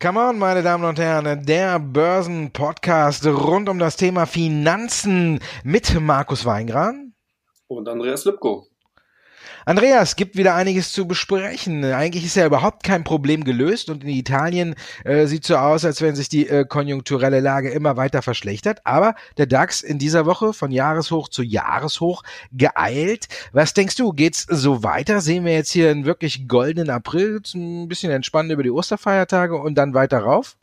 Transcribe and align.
Come 0.00 0.20
on, 0.20 0.38
meine 0.38 0.62
Damen 0.62 0.84
und 0.84 0.98
Herren, 0.98 1.44
der 1.44 1.78
Börsen-Podcast 1.78 3.26
rund 3.26 3.68
um 3.68 3.78
das 3.78 3.96
Thema 3.96 4.24
Finanzen 4.26 5.40
mit 5.64 6.00
Markus 6.00 6.46
Weingran 6.46 7.14
und 7.68 7.88
Andreas 7.88 8.24
Lipko. 8.24 8.68
Andreas, 9.66 10.16
gibt 10.16 10.36
wieder 10.36 10.54
einiges 10.54 10.92
zu 10.92 11.06
besprechen. 11.06 11.84
Eigentlich 11.84 12.26
ist 12.26 12.36
ja 12.36 12.44
überhaupt 12.44 12.82
kein 12.82 13.02
Problem 13.02 13.44
gelöst 13.44 13.88
und 13.88 14.04
in 14.04 14.10
Italien 14.10 14.74
äh, 15.04 15.26
sieht 15.26 15.46
so 15.46 15.56
aus, 15.56 15.86
als 15.86 16.02
wenn 16.02 16.14
sich 16.14 16.28
die 16.28 16.46
äh, 16.48 16.66
konjunkturelle 16.66 17.40
Lage 17.40 17.70
immer 17.70 17.96
weiter 17.96 18.20
verschlechtert. 18.20 18.80
Aber 18.84 19.14
der 19.38 19.46
DAX 19.46 19.80
in 19.80 19.98
dieser 19.98 20.26
Woche 20.26 20.52
von 20.52 20.70
Jahreshoch 20.70 21.28
zu 21.28 21.42
Jahreshoch 21.42 22.22
geeilt. 22.52 23.28
Was 23.52 23.72
denkst 23.72 23.96
du, 23.96 24.12
geht's 24.12 24.46
so 24.48 24.82
weiter? 24.82 25.22
Sehen 25.22 25.46
wir 25.46 25.54
jetzt 25.54 25.70
hier 25.70 25.90
einen 25.90 26.04
wirklich 26.04 26.46
goldenen 26.46 26.90
April, 26.90 27.40
ein 27.54 27.88
bisschen 27.88 28.12
entspannen 28.12 28.50
über 28.50 28.62
die 28.62 28.70
Osterfeiertage 28.70 29.56
und 29.56 29.76
dann 29.76 29.94
weiter 29.94 30.18
rauf? 30.18 30.56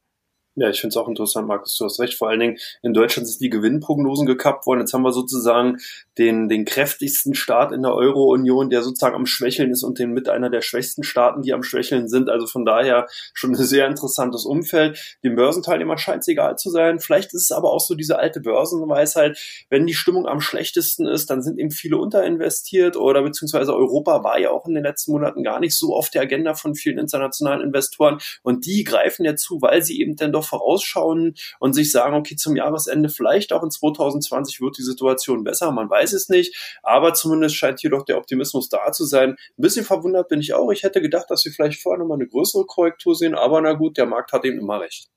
Ja, 0.56 0.70
ich 0.70 0.82
finde 0.82 0.90
es 0.90 0.98
auch 0.98 1.08
interessant, 1.08 1.48
Markus, 1.48 1.78
du 1.78 1.86
hast 1.86 2.02
recht. 2.02 2.16
Vor 2.16 2.28
allen 2.28 2.42
Dingen 2.42 2.58
in 2.84 2.94
Deutschland 2.94 3.26
sind 3.26 3.40
die 3.40 3.50
Gewinnprognosen 3.50 4.26
gekappt 4.26 4.66
worden. 4.66 4.82
Jetzt 4.82 4.94
haben 4.94 5.04
wir 5.04 5.14
sozusagen 5.14 5.78
den, 6.18 6.50
den 6.50 6.66
kräftigsten 6.66 7.36
Staat 7.36 7.72
in 7.72 7.84
der 7.84 7.96
Euro-Union, 7.96 8.70
der 8.70 8.82
sozusagen 8.84 9.16
am 9.16 9.26
Schwächeln 9.26 9.72
ist 9.72 9.84
und 9.84 9.98
den 9.98 10.12
mit 10.12 10.28
einer 10.28 10.50
der 10.50 10.62
schwächsten 10.62 11.04
Staaten, 11.04 11.42
die 11.42 11.54
am 11.54 11.64
Schwächeln 11.64 12.10
sind. 12.10 12.30
Also 12.30 12.48
von 12.48 12.66
daher 12.66 13.08
schon 13.34 13.52
ein 13.52 13.56
sehr 13.56 13.88
interessantes 13.88 14.44
Umfeld. 14.44 15.18
Den 15.24 15.36
Börsenteilnehmern 15.36 15.98
scheint 15.98 16.24
es 16.24 16.28
egal 16.28 16.58
zu 16.58 16.70
sein. 16.70 17.00
Vielleicht 17.00 17.34
ist 17.34 17.44
es 17.44 17.52
aber 17.54 17.72
auch 17.72 17.80
so 17.80 17.96
diese 17.96 18.20
alte 18.20 18.42
Börsenweisheit, 18.42 19.40
wenn 19.70 19.88
die 19.88 19.94
Stimmung 19.94 20.28
am 20.28 20.42
schlechtesten 20.42 21.08
ist, 21.08 21.30
dann 21.30 21.42
sind 21.42 21.60
eben 21.60 21.72
viele 21.72 21.96
unterinvestiert 21.98 22.98
oder 22.98 23.24
beziehungsweise 23.24 23.74
Europa 23.74 24.26
war 24.26 24.38
ja 24.38 24.52
auch 24.52 24.68
in 24.68 24.74
den 24.74 24.84
letzten 24.84 25.14
Monaten 25.14 25.44
gar 25.44 25.62
nicht 25.62 25.78
so 25.78 25.96
auf 25.96 26.10
der 26.10 26.24
Agenda 26.24 26.56
von 26.56 26.76
vielen 26.76 26.98
internationalen 26.98 27.62
Investoren 27.62 28.20
und 28.44 28.66
die 28.66 28.84
greifen 28.84 29.24
ja 29.24 29.38
zu, 29.38 29.62
weil 29.62 29.82
sie 29.82 30.02
eben 30.02 30.18
dann 30.18 30.34
doch 30.34 30.41
vorausschauen 30.42 31.36
und 31.60 31.74
sich 31.74 31.92
sagen, 31.92 32.16
okay, 32.16 32.36
zum 32.36 32.56
Jahresende 32.56 33.10
vielleicht 33.10 33.54
auch 33.54 33.64
in 33.64 33.72
2020 33.72 34.62
wird 34.62 34.78
die 34.78 34.84
Situation 34.84 35.44
besser. 35.44 35.72
Man 35.72 35.90
weiß 35.90 36.14
es 36.14 36.30
nicht, 36.30 36.80
aber 36.84 37.14
zumindest 37.14 37.56
scheint 37.56 37.80
hier 37.80 37.90
doch 37.90 38.06
der 38.06 38.18
Optimismus 38.18 38.70
da 38.70 38.92
zu 38.92 39.06
sein. 39.06 39.32
Ein 39.32 39.62
bisschen 39.62 39.86
verwundert 39.86 40.30
bin 40.30 40.40
ich 40.40 40.54
auch. 40.54 40.72
Ich 40.72 40.84
hätte 40.84 41.02
gedacht, 41.02 41.30
dass 41.30 41.46
wir 41.46 41.52
vielleicht 41.52 41.82
vorher 41.82 42.00
nochmal 42.00 42.18
eine 42.18 42.28
größere 42.28 42.66
Korrektur 42.66 43.16
sehen, 43.16 43.36
aber 43.36 43.62
na 43.62 43.74
gut, 43.74 43.98
der 43.98 44.06
Markt 44.06 44.34
hat 44.34 44.46
eben 44.46 44.60
immer 44.60 44.80
recht. 44.80 45.10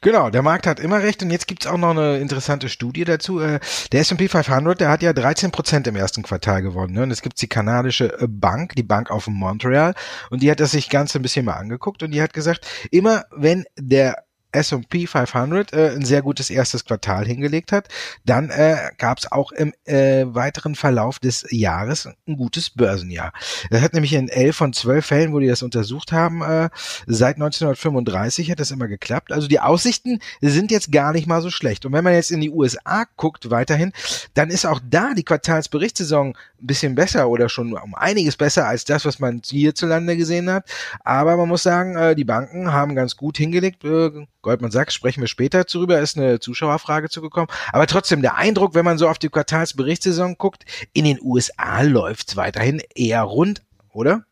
Genau, 0.00 0.30
der 0.30 0.42
Markt 0.42 0.66
hat 0.66 0.78
immer 0.78 1.02
recht 1.02 1.22
und 1.22 1.30
jetzt 1.30 1.48
gibt's 1.48 1.66
auch 1.66 1.76
noch 1.76 1.90
eine 1.90 2.18
interessante 2.18 2.68
Studie 2.68 3.04
dazu. 3.04 3.40
Äh, 3.40 3.58
der 3.90 4.00
S&P 4.00 4.28
500, 4.28 4.80
der 4.80 4.88
hat 4.88 5.02
ja 5.02 5.12
13 5.12 5.50
Prozent 5.50 5.86
im 5.86 5.96
ersten 5.96 6.22
Quartal 6.22 6.62
gewonnen. 6.62 6.94
Ne? 6.94 7.02
Und 7.02 7.10
es 7.10 7.22
gibt 7.22 7.40
die 7.42 7.48
kanadische 7.48 8.20
äh, 8.20 8.26
Bank, 8.28 8.76
die 8.76 8.82
Bank 8.82 9.10
auf 9.10 9.26
Montreal 9.26 9.94
und 10.30 10.42
die 10.42 10.50
hat 10.50 10.60
das 10.60 10.72
sich 10.72 10.90
ganz 10.90 11.14
ein 11.16 11.22
bisschen 11.22 11.44
mal 11.44 11.54
angeguckt 11.54 12.02
und 12.02 12.12
die 12.12 12.22
hat 12.22 12.32
gesagt, 12.32 12.66
immer 12.90 13.24
wenn 13.32 13.64
der 13.76 14.24
S&P 14.54 15.06
500 15.06 15.72
äh, 15.72 15.90
ein 15.90 16.04
sehr 16.04 16.22
gutes 16.22 16.50
erstes 16.50 16.84
Quartal 16.84 17.26
hingelegt 17.26 17.72
hat, 17.72 17.88
dann 18.24 18.50
äh, 18.50 18.90
gab 18.98 19.18
es 19.18 19.30
auch 19.30 19.52
im 19.52 19.72
äh, 19.84 20.24
weiteren 20.26 20.74
Verlauf 20.74 21.18
des 21.18 21.46
Jahres 21.50 22.06
ein 22.06 22.36
gutes 22.36 22.70
Börsenjahr. 22.70 23.32
Das 23.70 23.82
hat 23.82 23.94
nämlich 23.94 24.12
in 24.12 24.28
elf 24.28 24.56
von 24.56 24.72
zwölf 24.72 25.06
Fällen, 25.06 25.32
wo 25.32 25.40
die 25.40 25.48
das 25.48 25.62
untersucht 25.62 26.12
haben, 26.12 26.42
äh, 26.42 26.70
seit 27.06 27.36
1935 27.36 28.50
hat 28.50 28.60
das 28.60 28.70
immer 28.70 28.88
geklappt. 28.88 29.32
Also 29.32 29.48
die 29.48 29.60
Aussichten 29.60 30.20
sind 30.40 30.70
jetzt 30.70 30.92
gar 30.92 31.12
nicht 31.12 31.26
mal 31.26 31.42
so 31.42 31.50
schlecht. 31.50 31.84
Und 31.84 31.92
wenn 31.92 32.04
man 32.04 32.14
jetzt 32.14 32.30
in 32.30 32.40
die 32.40 32.50
USA 32.50 33.04
guckt 33.16 33.50
weiterhin, 33.50 33.92
dann 34.34 34.50
ist 34.50 34.66
auch 34.66 34.80
da 34.88 35.14
die 35.14 35.24
Quartalsberichtssaison 35.24 36.36
ein 36.64 36.66
bisschen 36.66 36.94
besser 36.94 37.28
oder 37.28 37.48
schon 37.48 37.74
um 37.74 37.94
einiges 37.94 38.36
besser 38.36 38.66
als 38.66 38.84
das, 38.84 39.04
was 39.04 39.18
man 39.18 39.42
hierzulande 39.44 40.16
gesehen 40.16 40.50
hat. 40.50 40.68
Aber 41.04 41.36
man 41.36 41.48
muss 41.48 41.62
sagen, 41.62 41.96
äh, 41.96 42.14
die 42.16 42.24
Banken 42.24 42.72
haben 42.72 42.94
ganz 42.94 43.16
gut 43.16 43.36
hingelegt. 43.36 43.84
Äh, 43.84 44.26
Goldman 44.42 44.70
Sachs 44.70 44.94
sprechen 44.94 45.20
wir 45.20 45.28
später 45.28 45.64
drüber, 45.64 46.00
ist 46.00 46.16
eine 46.16 46.40
Zuschauerfrage 46.40 47.08
zugekommen. 47.10 47.48
Aber 47.72 47.86
trotzdem 47.86 48.22
der 48.22 48.36
Eindruck, 48.36 48.74
wenn 48.74 48.84
man 48.84 48.98
so 48.98 49.08
auf 49.08 49.18
die 49.18 49.28
Quartalsberichtssaison 49.28 50.36
guckt, 50.38 50.64
in 50.92 51.04
den 51.04 51.18
USA 51.22 51.82
läuft's 51.82 52.36
weiterhin 52.36 52.82
eher 52.94 53.22
rund, 53.22 53.62
oder? 53.92 54.24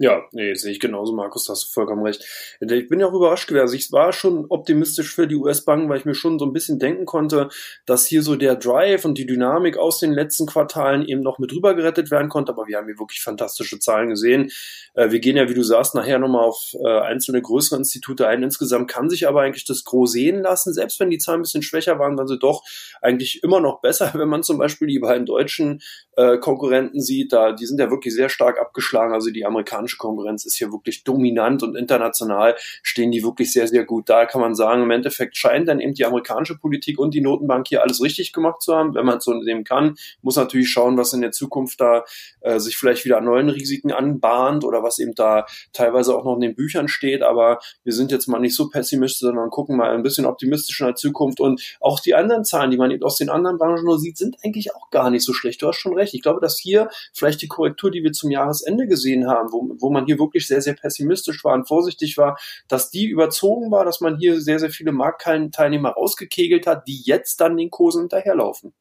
Ja, 0.00 0.22
nee, 0.30 0.54
sehe 0.54 0.70
ich 0.70 0.78
genauso, 0.78 1.12
Markus, 1.12 1.46
da 1.46 1.54
hast 1.54 1.64
du 1.64 1.68
vollkommen 1.72 2.04
recht. 2.04 2.24
Ich 2.60 2.88
bin 2.88 3.00
ja 3.00 3.08
auch 3.08 3.12
überrascht 3.12 3.48
gewesen. 3.48 3.74
Ich 3.74 3.90
war 3.90 4.12
schon 4.12 4.46
optimistisch 4.48 5.12
für 5.12 5.26
die 5.26 5.34
US-Banken, 5.34 5.88
weil 5.88 5.98
ich 5.98 6.04
mir 6.04 6.14
schon 6.14 6.38
so 6.38 6.46
ein 6.46 6.52
bisschen 6.52 6.78
denken 6.78 7.04
konnte, 7.04 7.48
dass 7.84 8.06
hier 8.06 8.22
so 8.22 8.36
der 8.36 8.54
Drive 8.54 9.04
und 9.04 9.18
die 9.18 9.26
Dynamik 9.26 9.76
aus 9.76 9.98
den 9.98 10.12
letzten 10.12 10.46
Quartalen 10.46 11.04
eben 11.04 11.22
noch 11.22 11.40
mit 11.40 11.52
rüber 11.52 11.74
gerettet 11.74 12.12
werden 12.12 12.28
konnte. 12.28 12.52
Aber 12.52 12.68
wir 12.68 12.76
haben 12.76 12.86
hier 12.86 13.00
wirklich 13.00 13.20
fantastische 13.20 13.80
Zahlen 13.80 14.10
gesehen. 14.10 14.52
Äh, 14.94 15.10
wir 15.10 15.18
gehen 15.18 15.36
ja, 15.36 15.48
wie 15.48 15.54
du 15.54 15.64
sagst, 15.64 15.96
nachher 15.96 16.20
nochmal 16.20 16.44
auf 16.44 16.76
äh, 16.80 17.00
einzelne 17.00 17.42
größere 17.42 17.78
Institute 17.78 18.24
ein. 18.24 18.44
Insgesamt 18.44 18.88
kann 18.88 19.10
sich 19.10 19.26
aber 19.26 19.42
eigentlich 19.42 19.64
das 19.64 19.82
Gros 19.82 20.12
sehen 20.12 20.42
lassen. 20.42 20.72
Selbst 20.72 21.00
wenn 21.00 21.10
die 21.10 21.18
Zahlen 21.18 21.40
ein 21.40 21.42
bisschen 21.42 21.62
schwächer 21.62 21.98
waren, 21.98 22.16
waren 22.16 22.28
sie 22.28 22.38
doch 22.38 22.62
eigentlich 23.02 23.42
immer 23.42 23.58
noch 23.58 23.80
besser, 23.80 24.12
wenn 24.14 24.28
man 24.28 24.44
zum 24.44 24.58
Beispiel 24.58 24.86
die 24.86 25.00
beiden 25.00 25.26
deutschen 25.26 25.80
äh, 26.18 26.38
Konkurrenten 26.38 27.00
sieht. 27.00 27.32
Da, 27.32 27.52
die 27.52 27.64
sind 27.64 27.78
ja 27.78 27.90
wirklich 27.90 28.12
sehr 28.12 28.28
stark 28.28 28.60
abgeschlagen. 28.60 29.14
Also 29.14 29.30
die 29.30 29.46
amerikanische 29.46 29.98
Konkurrenz 29.98 30.44
ist 30.44 30.56
hier 30.56 30.72
wirklich 30.72 31.04
dominant 31.04 31.62
und 31.62 31.76
international 31.76 32.56
stehen 32.82 33.12
die 33.12 33.22
wirklich 33.22 33.52
sehr, 33.52 33.68
sehr 33.68 33.84
gut 33.84 34.08
da. 34.08 34.26
Kann 34.26 34.40
man 34.40 34.56
sagen, 34.56 34.82
im 34.82 34.90
Endeffekt 34.90 35.36
scheint 35.36 35.68
dann 35.68 35.78
eben 35.78 35.94
die 35.94 36.04
amerikanische 36.04 36.58
Politik 36.58 36.98
und 36.98 37.14
die 37.14 37.20
Notenbank 37.20 37.68
hier 37.68 37.82
alles 37.82 38.02
richtig 38.02 38.32
gemacht 38.32 38.62
zu 38.62 38.74
haben. 38.74 38.94
Wenn 38.94 39.06
man 39.06 39.18
es 39.18 39.24
so 39.24 39.32
nehmen 39.32 39.62
kann, 39.62 39.94
muss 40.20 40.36
natürlich 40.36 40.68
schauen, 40.68 40.96
was 40.96 41.12
in 41.12 41.20
der 41.20 41.30
Zukunft 41.30 41.80
da 41.80 42.04
äh, 42.48 42.60
sich 42.60 42.76
vielleicht 42.76 43.04
wieder 43.04 43.18
an 43.18 43.24
neuen 43.24 43.50
Risiken 43.50 43.92
anbahnt 43.92 44.64
oder 44.64 44.82
was 44.82 44.98
eben 44.98 45.14
da 45.14 45.44
teilweise 45.72 46.16
auch 46.16 46.24
noch 46.24 46.34
in 46.36 46.40
den 46.40 46.54
Büchern 46.54 46.88
steht. 46.88 47.22
Aber 47.22 47.58
wir 47.84 47.92
sind 47.92 48.10
jetzt 48.10 48.26
mal 48.26 48.38
nicht 48.38 48.54
so 48.54 48.68
pessimistisch, 48.70 49.20
sondern 49.20 49.50
gucken 49.50 49.76
mal 49.76 49.94
ein 49.94 50.02
bisschen 50.02 50.24
optimistisch 50.24 50.80
in 50.80 50.86
der 50.86 50.94
Zukunft. 50.94 51.40
Und 51.40 51.76
auch 51.80 52.00
die 52.00 52.14
anderen 52.14 52.44
Zahlen, 52.44 52.70
die 52.70 52.78
man 52.78 52.90
eben 52.90 53.04
aus 53.04 53.16
den 53.16 53.28
anderen 53.28 53.58
Branchen 53.58 53.84
nur 53.84 53.98
sieht, 53.98 54.16
sind 54.16 54.36
eigentlich 54.42 54.74
auch 54.74 54.90
gar 54.90 55.10
nicht 55.10 55.24
so 55.24 55.34
schlecht. 55.34 55.60
Du 55.60 55.68
hast 55.68 55.76
schon 55.76 55.94
recht. 55.94 56.14
Ich 56.14 56.22
glaube, 56.22 56.40
dass 56.40 56.58
hier 56.58 56.88
vielleicht 57.12 57.42
die 57.42 57.48
Korrektur, 57.48 57.90
die 57.90 58.02
wir 58.02 58.12
zum 58.12 58.30
Jahresende 58.30 58.86
gesehen 58.86 59.26
haben, 59.28 59.52
wo, 59.52 59.76
wo 59.78 59.90
man 59.90 60.06
hier 60.06 60.18
wirklich 60.18 60.46
sehr, 60.46 60.62
sehr 60.62 60.74
pessimistisch 60.74 61.44
war 61.44 61.54
und 61.54 61.68
vorsichtig 61.68 62.16
war, 62.16 62.38
dass 62.68 62.90
die 62.90 63.06
überzogen 63.06 63.70
war, 63.70 63.84
dass 63.84 64.00
man 64.00 64.16
hier 64.16 64.40
sehr, 64.40 64.58
sehr 64.58 64.70
viele 64.70 64.92
Marktteilnehmer 64.92 65.90
rausgekegelt 65.90 66.66
hat, 66.66 66.88
die 66.88 67.02
jetzt 67.04 67.40
dann 67.40 67.56
den 67.56 67.70
Kursen 67.70 68.02
hinterherlaufen. 68.02 68.72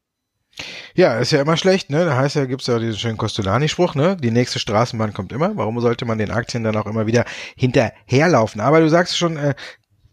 Ja, 0.96 1.18
ist 1.20 1.32
ja 1.32 1.42
immer 1.42 1.58
schlecht, 1.58 1.90
ne? 1.90 2.06
Da 2.06 2.18
heißt 2.18 2.36
ja, 2.36 2.46
gibt's 2.46 2.68
ja 2.68 2.80
diesen 2.80 2.98
schönen 2.98 3.18
Costolani-Spruch, 3.18 3.96
ne? 3.96 4.18
Die 4.18 4.32
nächste 4.32 4.60
Straßenbahn 4.60 5.14
kommt 5.14 5.32
immer. 5.32 5.56
Warum 5.56 5.80
sollte 5.80 6.06
man 6.06 6.18
den 6.18 6.32
Aktien 6.32 6.64
dann 6.64 6.76
auch 6.76 6.88
immer 6.88 7.06
wieder 7.06 7.26
hinterherlaufen? 7.56 8.62
Aber 8.62 8.80
du 8.80 8.90
sagst 8.90 9.18
schon, 9.18 9.38
äh, 9.38 9.54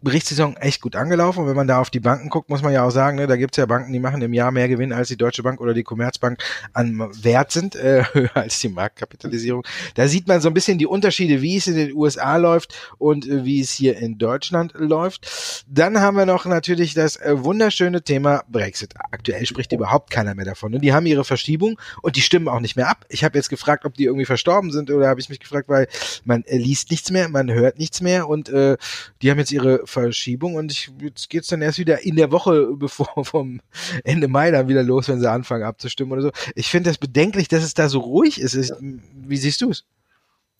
Berichtssaison 0.05 0.55
echt 0.55 0.81
gut 0.81 0.95
angelaufen. 0.95 1.41
Und 1.41 1.47
wenn 1.47 1.55
man 1.55 1.67
da 1.67 1.81
auf 1.81 1.89
die 1.89 1.99
Banken 1.99 2.29
guckt, 2.29 2.49
muss 2.49 2.61
man 2.61 2.71
ja 2.71 2.85
auch 2.85 2.91
sagen, 2.91 3.17
ne, 3.17 3.27
da 3.27 3.35
gibt's 3.35 3.57
ja 3.57 3.65
Banken, 3.65 3.91
die 3.91 3.99
machen 3.99 4.21
im 4.21 4.33
Jahr 4.33 4.51
mehr 4.51 4.69
Gewinn, 4.69 4.93
als 4.93 5.09
die 5.09 5.17
Deutsche 5.17 5.43
Bank 5.43 5.59
oder 5.59 5.73
die 5.73 5.83
Commerzbank 5.83 6.39
an 6.71 6.97
Wert 7.21 7.51
sind, 7.51 7.75
äh, 7.75 8.05
höher 8.13 8.35
als 8.37 8.59
die 8.59 8.69
Marktkapitalisierung. 8.69 9.65
Da 9.95 10.07
sieht 10.07 10.27
man 10.27 10.39
so 10.39 10.47
ein 10.47 10.53
bisschen 10.53 10.77
die 10.77 10.85
Unterschiede, 10.85 11.41
wie 11.41 11.57
es 11.57 11.67
in 11.67 11.75
den 11.75 11.93
USA 11.93 12.37
läuft 12.37 12.73
und 12.97 13.27
äh, 13.27 13.43
wie 13.43 13.59
es 13.59 13.71
hier 13.71 13.97
in 13.97 14.17
Deutschland 14.17 14.73
läuft. 14.75 15.65
Dann 15.67 15.99
haben 15.99 16.15
wir 16.15 16.25
noch 16.25 16.45
natürlich 16.45 16.93
das 16.93 17.17
äh, 17.17 17.43
wunderschöne 17.43 18.01
Thema 18.01 18.43
Brexit. 18.47 18.93
Aktuell 19.11 19.45
spricht 19.45 19.73
überhaupt 19.73 20.11
keiner 20.11 20.35
mehr 20.35 20.45
davon. 20.45 20.71
Ne? 20.71 20.79
Die 20.79 20.93
haben 20.93 21.05
ihre 21.05 21.25
Verschiebung 21.25 21.79
und 22.01 22.15
die 22.15 22.21
stimmen 22.21 22.47
auch 22.47 22.59
nicht 22.59 22.75
mehr 22.75 22.87
ab. 22.87 23.05
Ich 23.09 23.23
habe 23.23 23.37
jetzt 23.37 23.49
gefragt, 23.49 23.85
ob 23.85 23.95
die 23.95 24.05
irgendwie 24.05 24.25
verstorben 24.25 24.71
sind 24.71 24.91
oder 24.91 25.07
habe 25.07 25.19
ich 25.19 25.29
mich 25.29 25.39
gefragt, 25.39 25.67
weil 25.67 25.87
man 26.23 26.43
äh, 26.43 26.57
liest 26.57 26.91
nichts 26.91 27.09
mehr, 27.09 27.27
man 27.27 27.51
hört 27.51 27.79
nichts 27.79 28.01
mehr 28.01 28.29
und 28.29 28.49
äh, 28.49 28.77
die 29.21 29.31
haben 29.31 29.39
jetzt 29.39 29.51
ihre 29.51 29.87
Verschiebung 30.01 30.55
und 30.55 30.71
ich, 30.71 30.91
jetzt 31.01 31.29
geht's 31.29 31.47
dann 31.47 31.61
erst 31.61 31.79
wieder 31.79 32.03
in 32.03 32.15
der 32.15 32.31
Woche, 32.31 32.67
bevor 32.75 33.25
vom 33.25 33.61
Ende 34.03 34.27
Mai 34.27 34.51
dann 34.51 34.67
wieder 34.67 34.83
los, 34.83 35.07
wenn 35.07 35.19
sie 35.19 35.29
anfangen 35.29 35.63
abzustimmen 35.63 36.13
oder 36.13 36.21
so. 36.21 36.31
Ich 36.55 36.67
finde 36.67 36.89
das 36.89 36.97
bedenklich, 36.97 37.47
dass 37.47 37.63
es 37.63 37.73
da 37.73 37.89
so 37.89 37.99
ruhig 37.99 38.39
ist. 38.39 38.73
Wie 38.81 39.37
siehst 39.37 39.61
du 39.61 39.71
es? 39.71 39.85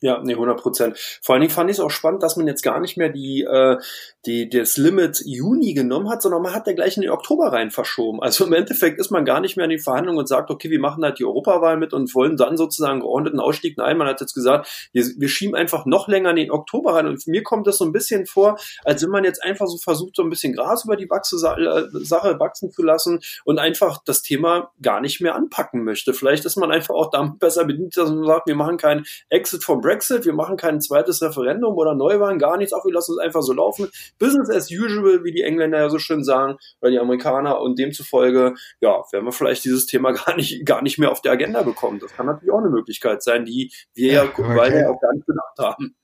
Ja, 0.02 0.20
nee, 0.22 0.34
100 0.34 0.60
Prozent. 0.60 0.98
Vor 1.22 1.34
allen 1.34 1.40
Dingen 1.40 1.54
fand 1.54 1.70
ich 1.70 1.78
es 1.78 1.80
auch 1.80 1.90
spannend, 1.90 2.22
dass 2.22 2.36
man 2.36 2.46
jetzt 2.46 2.62
gar 2.62 2.80
nicht 2.80 2.98
mehr 2.98 3.08
die, 3.08 3.44
äh, 3.44 3.78
die, 4.26 4.46
das 4.50 4.76
Limit 4.76 5.22
Juni 5.24 5.72
genommen 5.72 6.10
hat, 6.10 6.20
sondern 6.20 6.42
man 6.42 6.52
hat 6.52 6.66
da 6.66 6.74
gleich 6.74 6.98
in 6.98 7.02
den 7.02 7.12
Oktober 7.12 7.50
rein 7.50 7.70
verschoben. 7.70 8.22
Also 8.22 8.44
im 8.44 8.52
Endeffekt 8.52 9.00
ist 9.00 9.10
man 9.10 9.24
gar 9.24 9.40
nicht 9.40 9.56
mehr 9.56 9.64
in 9.64 9.70
die 9.70 9.78
Verhandlungen 9.78 10.18
und 10.18 10.28
sagt, 10.28 10.50
okay, 10.50 10.68
wir 10.70 10.80
machen 10.80 11.02
halt 11.02 11.18
die 11.18 11.24
Europawahl 11.24 11.78
mit 11.78 11.94
und 11.94 12.14
wollen 12.14 12.36
dann 12.36 12.58
sozusagen 12.58 13.00
geordneten 13.00 13.40
Ausstieg. 13.40 13.78
Nein, 13.78 13.96
man 13.96 14.06
hat 14.06 14.20
jetzt 14.20 14.34
gesagt, 14.34 14.68
wir, 14.92 15.02
wir 15.16 15.28
schieben 15.30 15.54
einfach 15.54 15.86
noch 15.86 16.08
länger 16.08 16.28
in 16.30 16.36
den 16.36 16.50
Oktober 16.50 16.94
rein. 16.94 17.06
Und 17.06 17.26
mir 17.26 17.42
kommt 17.42 17.66
das 17.66 17.78
so 17.78 17.86
ein 17.86 17.92
bisschen 17.92 18.26
vor, 18.26 18.58
als 18.84 19.02
wenn 19.02 19.10
man 19.10 19.24
jetzt 19.24 19.42
einfach 19.42 19.66
so 19.66 19.78
versucht, 19.78 20.16
so 20.16 20.22
ein 20.22 20.28
bisschen 20.28 20.52
Gras 20.52 20.84
über 20.84 20.96
die 20.96 21.08
Wachse 21.08 21.36
äh, 21.36 22.04
Sache 22.04 22.38
wachsen 22.38 22.70
zu 22.70 22.82
lassen 22.82 23.20
und 23.44 23.58
einfach 23.58 24.02
das 24.04 24.20
Thema 24.20 24.72
gar 24.82 25.00
nicht 25.00 25.22
mehr 25.22 25.36
anpacken 25.36 25.84
möchte. 25.84 26.12
Vielleicht 26.12 26.44
ist 26.44 26.56
man 26.56 26.70
einfach 26.70 26.94
auch 26.94 27.10
damit 27.10 27.38
besser 27.38 27.64
bedient, 27.64 27.96
dass 27.96 28.10
man 28.10 28.26
sagt, 28.26 28.46
wir 28.46 28.56
machen 28.56 28.76
keinen 28.76 29.06
Exit 29.30 29.64
from 29.64 29.85
Brexit, 29.86 30.24
wir 30.24 30.32
machen 30.32 30.56
kein 30.56 30.80
zweites 30.80 31.22
Referendum 31.22 31.76
oder 31.76 31.94
Neuwahlen, 31.94 32.40
gar 32.40 32.56
nichts, 32.56 32.72
auch 32.72 32.84
wir 32.84 32.92
lassen 32.92 33.12
es 33.12 33.18
einfach 33.18 33.42
so 33.42 33.52
laufen. 33.52 33.88
Business 34.18 34.50
as 34.50 34.68
usual, 34.68 35.22
wie 35.22 35.30
die 35.30 35.42
Engländer 35.42 35.78
ja 35.78 35.88
so 35.88 36.00
schön 36.00 36.24
sagen, 36.24 36.56
oder 36.80 36.90
die 36.90 36.98
Amerikaner 36.98 37.60
und 37.60 37.78
demzufolge, 37.78 38.54
ja, 38.80 39.04
werden 39.12 39.24
wir 39.26 39.32
vielleicht 39.32 39.64
dieses 39.64 39.86
Thema 39.86 40.10
gar 40.26 40.34
nicht, 40.34 40.66
gar 40.66 40.82
nicht 40.82 40.98
mehr 40.98 41.12
auf 41.12 41.22
der 41.22 41.32
Agenda 41.32 41.62
bekommen. 41.62 42.00
Das 42.00 42.12
kann 42.12 42.26
natürlich 42.26 42.52
auch 42.52 42.58
eine 42.58 42.70
Möglichkeit 42.70 43.22
sein, 43.22 43.44
die 43.44 43.72
wir 43.94 44.12
ja, 44.12 44.24
ja 44.24 44.30
weil 44.36 44.86
auch 44.86 45.00
gar 45.00 45.14
nicht 45.14 45.26
bedacht 45.26 45.58
haben. 45.60 45.94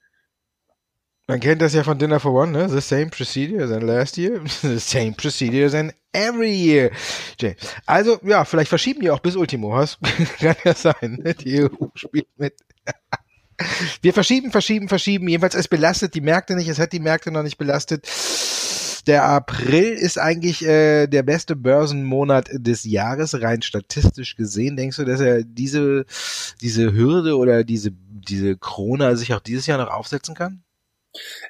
Man 1.26 1.40
kennt 1.40 1.60
das 1.60 1.74
ja 1.74 1.82
von 1.82 1.98
Dinner 1.98 2.20
for 2.20 2.34
One, 2.34 2.52
ne? 2.52 2.68
The 2.68 2.80
same 2.80 3.06
procedure 3.06 3.68
than 3.68 3.82
last 3.82 4.16
year, 4.16 4.40
the 4.46 4.78
same 4.78 5.14
procedure 5.14 5.70
than 5.70 5.92
every 6.12 6.52
year. 6.52 6.92
Jay. 7.40 7.56
Also, 7.86 8.20
ja, 8.22 8.44
vielleicht 8.44 8.68
verschieben 8.68 9.00
die 9.00 9.10
auch 9.10 9.20
bis 9.20 9.34
Ultimo, 9.34 9.72
was? 9.72 9.98
Kann 10.38 10.56
ja 10.62 10.74
sein, 10.74 11.18
ne? 11.22 11.34
Die 11.34 11.64
EU 11.64 11.68
spielt 11.96 12.28
mit. 12.36 12.54
Wir 14.00 14.12
verschieben, 14.12 14.50
verschieben, 14.50 14.88
verschieben. 14.88 15.28
Jedenfalls, 15.28 15.54
es 15.54 15.68
belastet 15.68 16.14
die 16.14 16.20
Märkte 16.20 16.54
nicht, 16.54 16.68
es 16.68 16.78
hat 16.78 16.92
die 16.92 17.00
Märkte 17.00 17.30
noch 17.30 17.42
nicht 17.42 17.58
belastet. 17.58 18.06
Der 19.06 19.24
April 19.24 19.92
ist 19.92 20.18
eigentlich 20.18 20.64
äh, 20.64 21.08
der 21.08 21.24
beste 21.24 21.56
Börsenmonat 21.56 22.50
des 22.52 22.84
Jahres, 22.84 23.40
rein 23.40 23.62
statistisch 23.62 24.36
gesehen. 24.36 24.76
Denkst 24.76 24.96
du, 24.96 25.04
dass 25.04 25.20
er 25.20 25.42
diese, 25.42 26.06
diese 26.60 26.92
Hürde 26.92 27.36
oder 27.36 27.64
diese, 27.64 27.90
diese 27.90 28.56
Krone 28.56 29.16
sich 29.16 29.34
auch 29.34 29.40
dieses 29.40 29.66
Jahr 29.66 29.78
noch 29.78 29.92
aufsetzen 29.92 30.36
kann? 30.36 30.62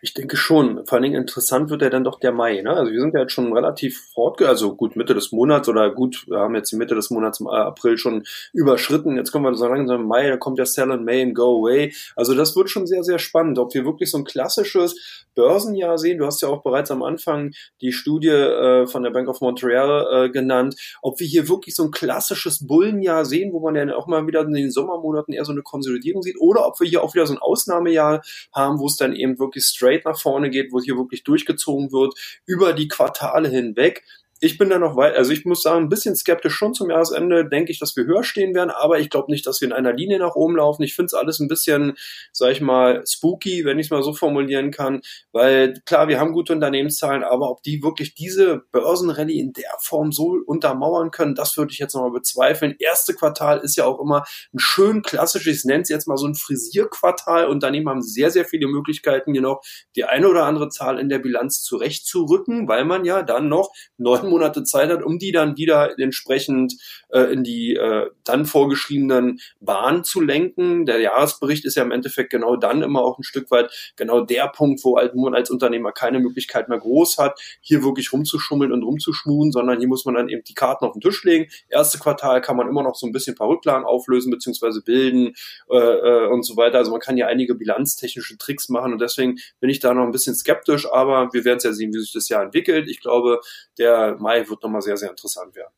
Ich 0.01 0.15
denke 0.15 0.37
schon. 0.37 0.85
Vor 0.87 0.97
allen 0.97 1.05
Dingen 1.05 1.21
interessant 1.21 1.71
wird 1.71 1.83
ja 1.83 1.91
dann 1.91 2.03
doch 2.03 2.19
der 2.19 2.33
Mai. 2.33 2.61
Ne? 2.63 2.71
Also 2.71 2.91
wir 2.91 3.01
sind 3.01 3.15
ja 3.15 3.21
jetzt 3.21 3.33
schon 3.33 3.53
relativ 3.53 4.01
fortge, 4.13 4.49
also 4.49 4.75
gut 4.75 4.97
Mitte 4.97 5.15
des 5.15 5.31
Monats 5.31 5.69
oder 5.69 5.91
gut, 5.91 6.25
wir 6.29 6.39
haben 6.39 6.55
jetzt 6.57 6.73
die 6.73 6.77
Mitte 6.77 6.95
des 6.95 7.11
Monats 7.11 7.39
im 7.41 7.47
April 7.47 7.97
schon 7.97 8.25
überschritten. 8.53 9.17
Jetzt 9.17 9.31
kommen 9.31 9.45
wir 9.45 9.55
so 9.55 9.69
langsam 9.69 10.01
im 10.01 10.09
Mai, 10.09 10.29
da 10.29 10.37
kommt 10.37 10.59
ja 10.59 10.67
Sell 10.67 10.91
in 10.91 11.05
May 11.05 11.23
and 11.23 11.35
Go 11.35 11.61
Away. 11.61 11.95
Also 12.17 12.35
das 12.35 12.57
wird 12.57 12.71
schon 12.71 12.87
sehr, 12.87 13.05
sehr 13.05 13.19
spannend, 13.19 13.59
ob 13.59 13.73
wir 13.75 13.85
wirklich 13.85 14.11
so 14.11 14.19
ein 14.19 14.25
klassisches 14.25 15.27
Börsenjahr 15.35 15.97
sehen. 15.99 16.19
Du 16.19 16.27
hast 16.27 16.43
ja 16.43 16.49
auch 16.49 16.63
bereits 16.63 16.91
am 16.91 17.03
Anfang 17.03 17.53
die 17.81 17.93
Studie 17.93 18.29
äh, 18.29 18.87
von 18.87 19.03
der 19.03 19.11
Bank 19.11 19.29
of 19.29 19.41
Montreal 19.41 20.27
äh, 20.27 20.31
genannt, 20.31 20.75
ob 21.03 21.21
wir 21.21 21.27
hier 21.27 21.49
wirklich 21.49 21.75
so 21.77 21.85
ein 21.85 21.91
klassisches 21.91 22.67
Bullenjahr 22.67 23.25
sehen, 23.25 23.53
wo 23.53 23.61
man 23.61 23.77
ja 23.77 23.95
auch 23.95 24.07
mal 24.07 24.27
wieder 24.27 24.43
in 24.43 24.53
den 24.53 24.71
Sommermonaten 24.71 25.33
eher 25.33 25.45
so 25.45 25.53
eine 25.53 25.63
Konsolidierung 25.63 26.23
sieht, 26.23 26.37
oder 26.41 26.67
ob 26.67 26.81
wir 26.81 26.89
hier 26.89 27.03
auch 27.03 27.15
wieder 27.15 27.27
so 27.27 27.35
ein 27.35 27.39
Ausnahmejahr 27.39 28.23
haben, 28.53 28.79
wo 28.79 28.87
es 28.87 28.97
dann 28.97 29.15
eben 29.15 29.39
wirklich 29.39 29.52
wirklich 29.53 29.67
straight 29.67 30.05
nach 30.05 30.19
vorne 30.19 30.51
geht, 30.51 30.73
wo 30.73 30.81
hier 30.81 30.97
wirklich 30.97 31.25
durchgezogen 31.25 31.93
wird 31.93 32.15
über 32.47 32.73
die 32.73 32.89
Quartale 32.89 33.49
hinweg 33.49 34.03
ich 34.43 34.59
bin 34.59 34.71
da 34.71 34.79
noch 34.81 34.97
weit, 34.97 35.15
also 35.15 35.31
ich 35.31 35.45
muss 35.45 35.63
sagen, 35.63 35.85
ein 35.85 35.89
bisschen 35.89 36.17
skeptisch 36.17 36.55
schon 36.55 36.75
zum 36.75 36.91
Jahresende, 36.91 37.49
denke 37.49 37.71
ich, 37.71 37.79
dass 37.79 37.97
wir 37.97 38.07
höher 38.07 38.25
stehen 38.25 38.57
werden, 38.57 38.71
aber 38.71 38.99
ich 38.99 39.09
glaube 39.09 39.31
nicht, 39.31 39.47
dass 39.47 39.61
wir 39.61 39.69
in 39.69 39.73
einer 39.73 39.93
Linie 39.93 40.19
nach 40.19 40.35
oben 40.35 40.57
laufen. 40.57 40.83
Ich 40.83 40.97
finde 40.97 41.07
es 41.07 41.15
alles 41.15 41.39
ein 41.39 41.47
bisschen, 41.47 41.95
sag 42.33 42.51
ich 42.51 42.61
mal, 42.61 43.05
spooky, 43.07 43.65
wenn 43.65 43.79
ich 43.79 43.87
es 43.87 43.91
mal 43.93 44.03
so 44.03 44.13
formulieren 44.13 44.73
kann, 44.73 45.03
weil 45.31 45.81
klar, 45.87 46.09
wir 46.09 46.19
haben 46.19 46.33
gute 46.33 46.53
Unternehmenszahlen, 46.55 47.23
aber 47.23 47.51
ob 47.51 47.63
die 47.63 47.85
wirklich 47.85 48.17
diese 48.17 48.65
Börsenrallye 48.73 49.39
in 49.39 49.53
der 49.53 49.77
Form 49.81 50.11
so 50.11 50.37
untermauern 50.45 51.13
können, 51.13 51.37
das 51.37 51.57
würde 51.57 51.71
ich 51.71 51.79
jetzt 51.79 51.95
nochmal 51.95 52.11
bezweifeln. 52.11 52.75
Erste 52.81 53.15
Quartal 53.15 53.61
ist 53.61 53.77
ja 53.77 53.85
auch 53.85 54.01
immer 54.01 54.25
ein 54.53 54.59
schön 54.59 55.03
klassisches, 55.03 55.59
ich 55.59 55.65
nenne 55.67 55.83
es 55.83 55.89
jetzt 55.89 56.09
mal 56.09 56.17
so 56.17 56.27
ein 56.27 56.35
Frisierquartal. 56.35 57.47
Unternehmen 57.47 57.89
haben 57.89 58.03
sehr, 58.03 58.33
sehr 58.33 58.45
viele 58.45 58.67
Möglichkeiten, 58.67 59.35
hier 59.35 59.43
noch 59.43 59.63
die 59.95 60.03
eine 60.05 60.29
oder 60.29 60.47
andere 60.47 60.69
Zahl 60.69 60.99
in 60.99 61.09
der 61.09 61.21
Bilanz 61.21 61.63
zurechtzurücken, 61.63 62.67
weil 62.67 62.85
man 62.85 63.05
ja 63.05 63.23
dann 63.23 63.49
noch 63.49 63.71
neun 63.99 64.32
Monate 64.33 64.65
Zeit 64.65 64.91
hat, 64.91 65.03
um 65.03 65.19
die 65.19 65.33
dann 65.33 65.57
wieder 65.57 65.99
entsprechend 65.99 66.75
äh, 67.11 67.33
in 67.33 67.45
die 67.45 67.75
äh, 67.77 68.09
dann 68.25 68.47
vorgeschriebenen 68.47 69.41
Bahnen 69.61 70.05
zu 70.05 70.21
lenken. 70.21 70.87
Der 70.87 71.01
Jahresbericht 71.01 71.65
ist 71.65 71.77
ja 71.77 71.83
im 71.83 71.93
Endeffekt 71.93 72.31
genau 72.31 72.57
dann 72.57 72.83
immer 72.83 73.03
auch 73.03 73.19
ein 73.19 73.23
Stück 73.25 73.51
weit 73.51 73.71
genau 73.97 74.23
der 74.23 74.49
Punkt, 74.49 74.83
wo 74.85 74.99
man 75.15 75.35
als 75.35 75.51
Unternehmer 75.51 75.93
keine 75.93 76.19
Möglichkeit 76.19 76.69
mehr 76.69 76.79
groß 76.79 77.19
hat, 77.19 77.39
hier 77.61 77.83
wirklich 77.83 78.13
rumzuschummeln 78.13 78.73
und 78.73 78.83
rumzuschmuhen, 78.83 79.53
sondern 79.53 79.79
hier 79.79 79.89
muss 79.89 80.05
man 80.05 80.15
dann 80.15 80.29
eben 80.29 80.43
die 80.45 80.55
Karten 80.55 80.85
auf 80.85 80.93
den 80.93 81.01
Tisch 81.01 81.23
legen. 81.25 81.51
Erste 81.69 81.99
Quartal 81.99 82.41
kann 82.41 82.57
man 82.57 82.69
immer 82.69 82.83
noch 82.83 82.95
so 82.95 83.07
ein 83.07 83.13
bisschen 83.13 83.35
ein 83.35 83.39
paar 83.39 83.49
Rücklagen 83.49 83.85
auflösen 83.85 84.31
bzw. 84.31 84.81
bilden 84.85 85.35
äh, 85.71 85.77
äh, 85.77 86.27
und 86.29 86.45
so 86.45 86.57
weiter. 86.57 86.79
Also 86.79 86.91
man 86.91 87.01
kann 87.01 87.17
ja 87.17 87.27
einige 87.27 87.55
bilanztechnische 87.55 88.39
Tricks 88.39 88.69
machen 88.69 88.93
und 88.93 89.01
deswegen 89.01 89.37
bin 89.61 89.71
ich 89.71 89.81
da 89.81 89.95
noch 89.95 90.05
ein 90.05 90.13
bisschen 90.13 90.35
skeptisch, 90.35 90.91
aber 90.91 91.33
wir 91.33 91.45
werden 91.45 91.59
es 91.59 91.65
ja 91.65 91.73
sehen, 91.73 91.93
wie 91.93 92.01
sich 92.01 92.13
das 92.13 92.29
Jahr 92.29 92.43
entwickelt. 92.43 92.89
Ich 92.89 93.01
glaube, 93.01 93.41
der 93.79 94.17
Mai 94.23 94.49
wird 94.49 94.63
nochmal 94.63 94.83
sehr, 94.83 94.97
sehr 94.97 95.11
interessant 95.11 95.55
werden. 95.55 95.73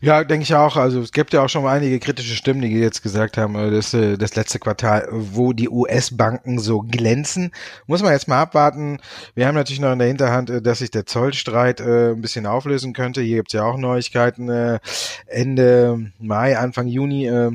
Ja, 0.00 0.22
denke 0.22 0.42
ich 0.42 0.54
auch. 0.54 0.76
Also 0.76 1.00
es 1.00 1.12
gibt 1.12 1.32
ja 1.32 1.42
auch 1.42 1.48
schon 1.48 1.62
mal 1.62 1.74
einige 1.74 1.98
kritische 1.98 2.34
Stimmen, 2.34 2.60
die 2.60 2.68
jetzt 2.68 3.02
gesagt 3.02 3.38
haben, 3.38 3.54
äh, 3.54 3.70
das, 3.70 3.94
äh, 3.94 4.18
das 4.18 4.36
letzte 4.36 4.58
Quartal, 4.58 5.08
wo 5.10 5.52
die 5.54 5.68
US-Banken 5.70 6.58
so 6.58 6.80
glänzen. 6.80 7.52
Muss 7.86 8.02
man 8.02 8.12
jetzt 8.12 8.28
mal 8.28 8.42
abwarten. 8.42 8.98
Wir 9.34 9.46
haben 9.46 9.54
natürlich 9.54 9.80
noch 9.80 9.92
in 9.92 9.98
der 9.98 10.08
Hinterhand, 10.08 10.50
äh, 10.50 10.60
dass 10.60 10.80
sich 10.80 10.90
der 10.90 11.06
Zollstreit 11.06 11.80
ein 11.80 12.20
bisschen 12.20 12.46
auflösen 12.46 12.92
könnte. 12.92 13.22
Hier 13.22 13.36
gibt's 13.36 13.54
ja 13.54 13.64
auch 13.64 13.78
Neuigkeiten. 13.78 14.78
Ende 15.26 16.12
Mai, 16.18 16.58
Anfang 16.58 16.86
Juni 16.86 17.26
äh, 17.26 17.50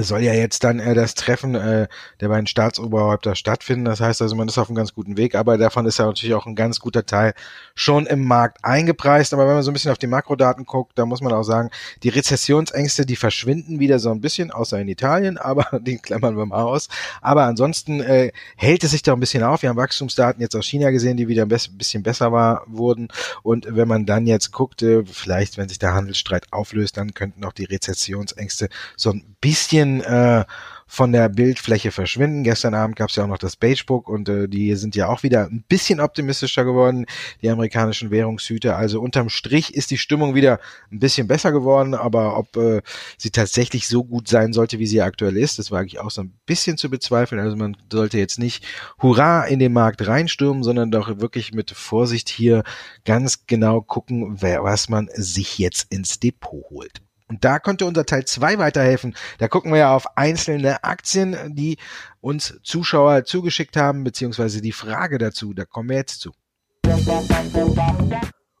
soll 0.00 0.22
ja 0.22 0.32
jetzt 0.32 0.64
dann 0.64 0.80
äh, 0.80 0.94
das 0.94 1.14
Treffen 1.14 1.54
äh, 1.54 1.86
der 2.20 2.28
beiden 2.28 2.46
Staatsoberhäupter 2.46 3.34
stattfinden. 3.34 3.84
Das 3.84 4.00
heißt 4.00 4.22
also, 4.22 4.34
man 4.36 4.48
ist 4.48 4.58
auf 4.58 4.68
einem 4.68 4.76
ganz 4.76 4.94
guten 4.94 5.16
Weg, 5.16 5.34
aber 5.34 5.58
davon 5.58 5.86
ist 5.86 5.98
ja 5.98 6.06
natürlich 6.06 6.34
auch 6.34 6.46
ein 6.46 6.54
ganz 6.54 6.80
guter 6.80 7.04
Teil 7.04 7.34
schon 7.74 8.06
im 8.06 8.24
Markt 8.24 8.64
eingepreist. 8.64 9.34
Aber 9.34 9.46
wenn 9.46 9.54
man 9.54 9.62
so 9.62 9.70
ein 9.70 9.74
bisschen 9.74 9.92
auf 9.92 9.98
die 9.98 10.06
Makrodaten 10.06 10.64
guckt, 10.64 10.92
da 10.98 11.04
muss 11.04 11.20
man 11.20 11.32
auch 11.32 11.42
sagen, 11.42 11.70
die 12.02 12.08
Rezessionsängste, 12.08 13.04
die 13.04 13.16
verschwinden 13.16 13.80
wieder 13.80 13.98
so 13.98 14.10
ein 14.10 14.20
bisschen, 14.20 14.50
außer 14.50 14.80
in 14.80 14.88
Italien, 14.88 15.36
aber 15.52 15.80
die 15.80 15.98
klammern 15.98 16.36
wir 16.36 16.46
mal 16.46 16.62
aus. 16.62 16.88
Aber 17.20 17.44
ansonsten 17.44 18.00
äh, 18.00 18.32
hält 18.56 18.84
es 18.84 18.92
sich 18.92 19.02
da 19.02 19.12
ein 19.12 19.20
bisschen 19.20 19.42
auf. 19.42 19.62
Wir 19.62 19.68
haben 19.68 19.76
Wachstumsdaten 19.76 20.40
jetzt 20.40 20.56
aus 20.56 20.66
China 20.66 20.90
gesehen, 20.90 21.16
die 21.18 21.28
wieder 21.28 21.42
ein 21.42 21.48
bisschen 21.48 22.02
besser 22.02 22.32
war, 22.32 22.64
wurden. 22.66 23.08
Und 23.42 23.66
wenn 23.68 23.88
man 23.88 24.06
dann 24.06 24.26
jetzt 24.26 24.52
guckt, 24.52 24.82
äh, 24.82 25.04
vielleicht, 25.04 25.58
wenn 25.58 25.68
sich 25.68 25.78
der 25.78 25.92
Handelsstreit 25.92 26.46
auflöst, 26.50 26.96
dann 26.96 27.12
könnten 27.12 27.44
auch 27.44 27.52
die 27.52 27.64
Rezessionsängste 27.64 28.68
so 28.96 29.10
ein 29.10 29.36
bisschen 29.40 29.81
bisschen 29.82 30.00
äh, 30.02 30.44
von 30.86 31.10
der 31.10 31.30
Bildfläche 31.30 31.90
verschwinden. 31.90 32.44
Gestern 32.44 32.74
Abend 32.74 32.96
gab 32.96 33.08
es 33.08 33.16
ja 33.16 33.24
auch 33.24 33.28
noch 33.28 33.38
das 33.38 33.56
Beigebook 33.56 34.10
und 34.10 34.28
äh, 34.28 34.46
die 34.46 34.74
sind 34.74 34.94
ja 34.94 35.08
auch 35.08 35.22
wieder 35.22 35.46
ein 35.46 35.64
bisschen 35.66 36.00
optimistischer 36.00 36.64
geworden, 36.66 37.06
die 37.40 37.48
amerikanischen 37.48 38.10
Währungshüter. 38.10 38.76
Also 38.76 39.00
unterm 39.00 39.30
Strich 39.30 39.74
ist 39.74 39.90
die 39.90 39.96
Stimmung 39.96 40.34
wieder 40.34 40.60
ein 40.90 40.98
bisschen 40.98 41.28
besser 41.28 41.50
geworden, 41.50 41.94
aber 41.94 42.36
ob 42.36 42.56
äh, 42.58 42.82
sie 43.16 43.30
tatsächlich 43.30 43.88
so 43.88 44.04
gut 44.04 44.28
sein 44.28 44.52
sollte, 44.52 44.78
wie 44.78 44.86
sie 44.86 45.00
aktuell 45.00 45.38
ist, 45.38 45.58
das 45.58 45.70
wage 45.70 45.86
ich 45.86 45.98
auch 45.98 46.10
so 46.10 46.22
ein 46.22 46.34
bisschen 46.44 46.76
zu 46.76 46.90
bezweifeln. 46.90 47.40
Also 47.40 47.56
man 47.56 47.74
sollte 47.90 48.18
jetzt 48.18 48.38
nicht 48.38 48.66
hurra 49.00 49.44
in 49.44 49.60
den 49.60 49.72
Markt 49.72 50.06
reinstürmen, 50.06 50.62
sondern 50.62 50.90
doch 50.90 51.20
wirklich 51.20 51.54
mit 51.54 51.70
Vorsicht 51.70 52.28
hier 52.28 52.64
ganz 53.06 53.46
genau 53.46 53.80
gucken, 53.80 54.42
wer, 54.42 54.62
was 54.62 54.90
man 54.90 55.08
sich 55.14 55.56
jetzt 55.58 55.90
ins 55.90 56.20
Depot 56.20 56.64
holt. 56.68 57.00
Und 57.32 57.42
da 57.46 57.58
könnte 57.58 57.86
unser 57.86 58.04
Teil 58.04 58.26
2 58.26 58.58
weiterhelfen. 58.58 59.16
Da 59.38 59.48
gucken 59.48 59.72
wir 59.72 59.78
ja 59.78 59.96
auf 59.96 60.18
einzelne 60.18 60.84
Aktien, 60.84 61.54
die 61.56 61.78
uns 62.20 62.60
Zuschauer 62.62 63.24
zugeschickt 63.24 63.74
haben, 63.74 64.04
beziehungsweise 64.04 64.60
die 64.60 64.72
Frage 64.72 65.16
dazu. 65.16 65.54
Da 65.54 65.64
kommen 65.64 65.88
wir 65.88 65.96
jetzt 65.96 66.20
zu. 66.20 66.32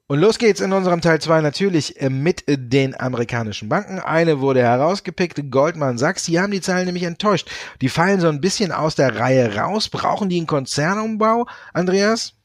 Und 0.06 0.20
los 0.20 0.38
geht's 0.38 0.62
in 0.62 0.72
unserem 0.72 1.02
Teil 1.02 1.20
2 1.20 1.42
natürlich 1.42 2.00
äh, 2.00 2.08
mit 2.08 2.44
den 2.48 2.98
amerikanischen 2.98 3.68
Banken. 3.68 4.00
Eine 4.00 4.40
wurde 4.40 4.62
herausgepickt, 4.62 5.50
Goldman 5.50 5.98
Sachs. 5.98 6.24
Die 6.24 6.40
haben 6.40 6.50
die 6.50 6.62
Zahlen 6.62 6.86
nämlich 6.86 7.04
enttäuscht. 7.04 7.50
Die 7.82 7.90
fallen 7.90 8.20
so 8.20 8.28
ein 8.28 8.40
bisschen 8.40 8.72
aus 8.72 8.94
der 8.94 9.18
Reihe 9.18 9.54
raus. 9.54 9.90
Brauchen 9.90 10.30
die 10.30 10.38
einen 10.38 10.46
Konzernumbau, 10.46 11.46
Andreas? 11.74 12.36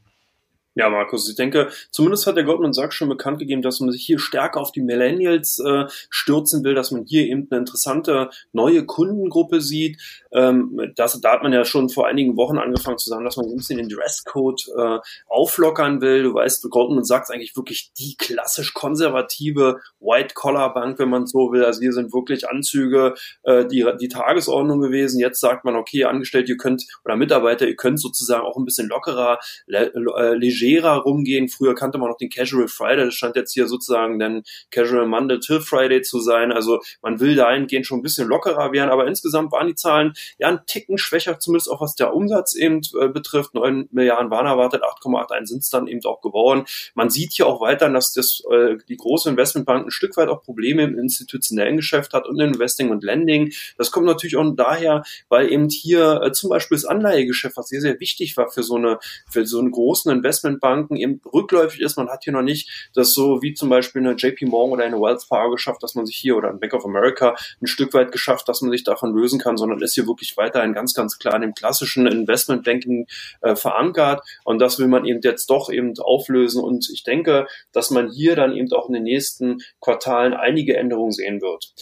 Ja, 0.77 0.91
Markus, 0.91 1.27
ich 1.27 1.36
denke, 1.36 1.69
zumindest 1.89 2.27
hat 2.27 2.38
der 2.38 2.43
Goldman 2.43 2.72
Sachs 2.72 2.93
schon 2.93 3.10
bekannt 3.10 3.39
gegeben, 3.39 3.63
dass 3.63 3.79
man 3.79 3.91
sich 3.91 4.05
hier 4.05 4.19
stärker 4.19 4.62
auf 4.62 4.72
die 4.72 4.81
Millennials 4.81 5.57
äh, 5.57 5.86
stürzen 6.12 6.63
will, 6.63 6.75
dass 6.75 6.91
man 6.91 7.03
hier 7.03 7.25
eben 7.25 7.48
eine 7.50 7.62
interessante 7.62 8.29
neue 8.53 8.86
Kundengruppe 8.86 9.60
sieht. 9.60 10.00
Ähm, 10.31 10.79
das, 10.96 11.19
da 11.19 11.31
hat 11.31 11.41
man 11.41 11.51
ja 11.51 11.65
schon 11.65 11.89
vor 11.89 12.05
einigen 12.05 12.38
Wochen 12.38 12.60
angefangen 12.60 13.00
zu 13.00 13.10
sagen, 13.10 13.25
dass 13.25 13.38
man 13.38 13.48
ein 13.48 13.55
bisschen 13.55 13.79
den 13.79 13.89
Dresscode 13.89 14.67
äh, 14.77 15.00
auflockern 15.25 16.00
will. 16.00 16.22
Du 16.22 16.36
weißt, 16.36 16.69
Goldman 16.69 17.03
Sachs 17.03 17.31
eigentlich 17.31 17.55
wirklich 17.55 17.91
die 17.98 18.15
klassisch 18.15 18.75
konservative 18.75 19.79
White-Collar-Bank, 20.00 21.00
wenn 21.00 21.10
man 21.10 21.25
so 21.25 21.51
will. 21.51 21.65
Also 21.65 21.81
hier 21.81 21.93
sind 21.93 22.13
wirklich 22.13 22.48
Anzüge 22.48 23.15
äh, 23.41 23.65
die, 23.65 23.84
die 24.00 24.10
Tagesordnung 24.10 24.79
gewesen. 24.79 25.19
Jetzt 25.19 25.39
sagt 25.39 25.65
man, 25.65 25.75
okay, 25.75 26.03
Angestellte, 26.03 26.51
ihr 26.51 26.57
könnt, 26.57 26.86
oder 27.03 27.15
Mitarbeiter, 27.15 27.67
ihr 27.67 27.75
könnt 27.75 28.00
sozusagen 28.00 28.46
auch 28.46 28.57
ein 28.57 28.65
bisschen 28.65 28.89
lockerer, 28.89 29.39
le, 29.65 29.91
äh, 30.17 30.36
leger 30.36 30.66
legerer 30.67 30.97
rumgehen. 30.97 31.47
Früher 31.47 31.75
kannte 31.75 31.97
man 31.97 32.09
noch 32.09 32.17
den 32.17 32.29
Casual 32.29 32.67
Friday, 32.67 33.05
das 33.05 33.15
scheint 33.15 33.36
jetzt 33.36 33.53
hier 33.53 33.67
sozusagen 33.67 34.19
dann 34.19 34.43
Casual 34.71 35.05
Monday 35.05 35.39
till 35.39 35.62
Friday 35.62 36.01
zu 36.01 36.19
sein. 36.19 36.51
Also 36.51 36.81
man 37.01 37.19
will 37.19 37.36
dahingehend 37.36 37.86
schon 37.86 38.00
ein 38.00 38.03
bisschen 38.03 38.27
lockerer 38.27 38.71
werden, 38.71 38.89
aber 38.89 39.07
insgesamt 39.07 39.51
waren 39.51 39.67
die 39.67 39.75
Zahlen 39.75 40.13
ja 40.38 40.50
ein 40.50 40.59
Ticken 40.65 40.97
schwächer, 40.97 41.39
zumindest 41.39 41.71
auch 41.71 41.81
was 41.81 41.95
der 41.95 42.13
Umsatz 42.13 42.55
eben 42.55 42.81
äh, 43.00 43.07
betrifft. 43.07 43.53
9 43.53 43.89
Milliarden 43.91 44.29
waren 44.29 44.45
erwartet, 44.45 44.83
8,81 44.83 45.45
sind 45.45 45.63
es 45.63 45.69
dann 45.69 45.88
eben 45.88 46.03
auch 46.05 46.21
geworden. 46.21 46.65
Man 46.93 47.09
sieht 47.09 47.33
hier 47.33 47.47
auch 47.47 47.62
weiter, 47.62 47.89
dass 47.89 48.13
das, 48.13 48.43
äh, 48.51 48.77
die 48.88 48.97
große 48.97 49.29
Investmentbank 49.29 49.88
ein 49.88 49.91
Stück 49.91 50.17
weit 50.17 50.29
auch 50.29 50.43
Probleme 50.43 50.83
im 50.83 50.97
institutionellen 50.97 51.77
Geschäft 51.77 52.13
hat 52.13 52.27
und 52.27 52.39
Investing 52.39 52.89
und 52.89 53.03
Lending. 53.03 53.53
Das 53.77 53.91
kommt 53.91 54.05
natürlich 54.05 54.36
auch 54.36 54.47
daher, 54.55 55.03
weil 55.29 55.51
eben 55.51 55.69
hier 55.69 56.21
äh, 56.24 56.31
zum 56.31 56.50
Beispiel 56.50 56.77
das 56.77 56.86
Anleihegeschäft, 56.86 57.57
was 57.57 57.67
sehr, 57.67 57.81
sehr 57.81 58.00
wichtig 58.00 58.38
war 58.38 58.50
für 58.50 58.63
so 58.63 58.75
eine, 58.75 59.00
für 59.29 59.45
so 59.45 59.59
eine 59.59 59.71
großen 59.71 60.12
Investmentbanken, 60.57 60.97
eben 60.97 61.21
rückläufig 61.33 61.81
ist. 61.81 61.97
Man 61.97 62.09
hat 62.09 62.23
hier 62.23 62.33
noch 62.33 62.41
nicht 62.41 62.89
das 62.93 63.13
so 63.13 63.41
wie 63.41 63.53
zum 63.53 63.69
Beispiel 63.69 64.01
eine 64.01 64.15
JP 64.15 64.45
Morgan 64.45 64.73
oder 64.73 64.85
eine 64.85 64.97
Wells 64.97 65.25
Fargo 65.25 65.51
geschafft, 65.51 65.83
dass 65.83 65.95
man 65.95 66.05
sich 66.05 66.17
hier 66.17 66.35
oder 66.35 66.49
ein 66.49 66.59
Bank 66.59 66.73
of 66.73 66.85
America 66.85 67.35
ein 67.61 67.67
Stück 67.67 67.93
weit 67.93 68.11
geschafft, 68.11 68.47
dass 68.47 68.61
man 68.61 68.71
sich 68.71 68.83
davon 68.83 69.13
lösen 69.13 69.39
kann, 69.39 69.57
sondern 69.57 69.81
ist 69.81 69.95
hier 69.95 70.07
wirklich 70.07 70.35
weiterhin 70.37 70.73
ganz, 70.73 70.93
ganz 70.93 71.17
klar 71.17 71.35
in 71.35 71.41
dem 71.41 71.53
klassischen 71.53 72.07
Investmentbanking 72.07 73.07
äh, 73.41 73.55
verankert. 73.55 74.21
Und 74.43 74.59
das 74.59 74.79
will 74.79 74.87
man 74.87 75.05
eben 75.05 75.21
jetzt 75.23 75.49
doch 75.49 75.69
eben 75.69 75.93
auflösen. 75.99 76.63
Und 76.63 76.89
ich 76.91 77.03
denke, 77.03 77.47
dass 77.71 77.91
man 77.91 78.09
hier 78.09 78.35
dann 78.35 78.55
eben 78.55 78.71
auch 78.73 78.87
in 78.87 78.93
den 78.93 79.03
nächsten 79.03 79.59
Quartalen 79.81 80.33
einige 80.33 80.77
Änderungen 80.77 81.11
sehen 81.11 81.41
wird. 81.41 81.73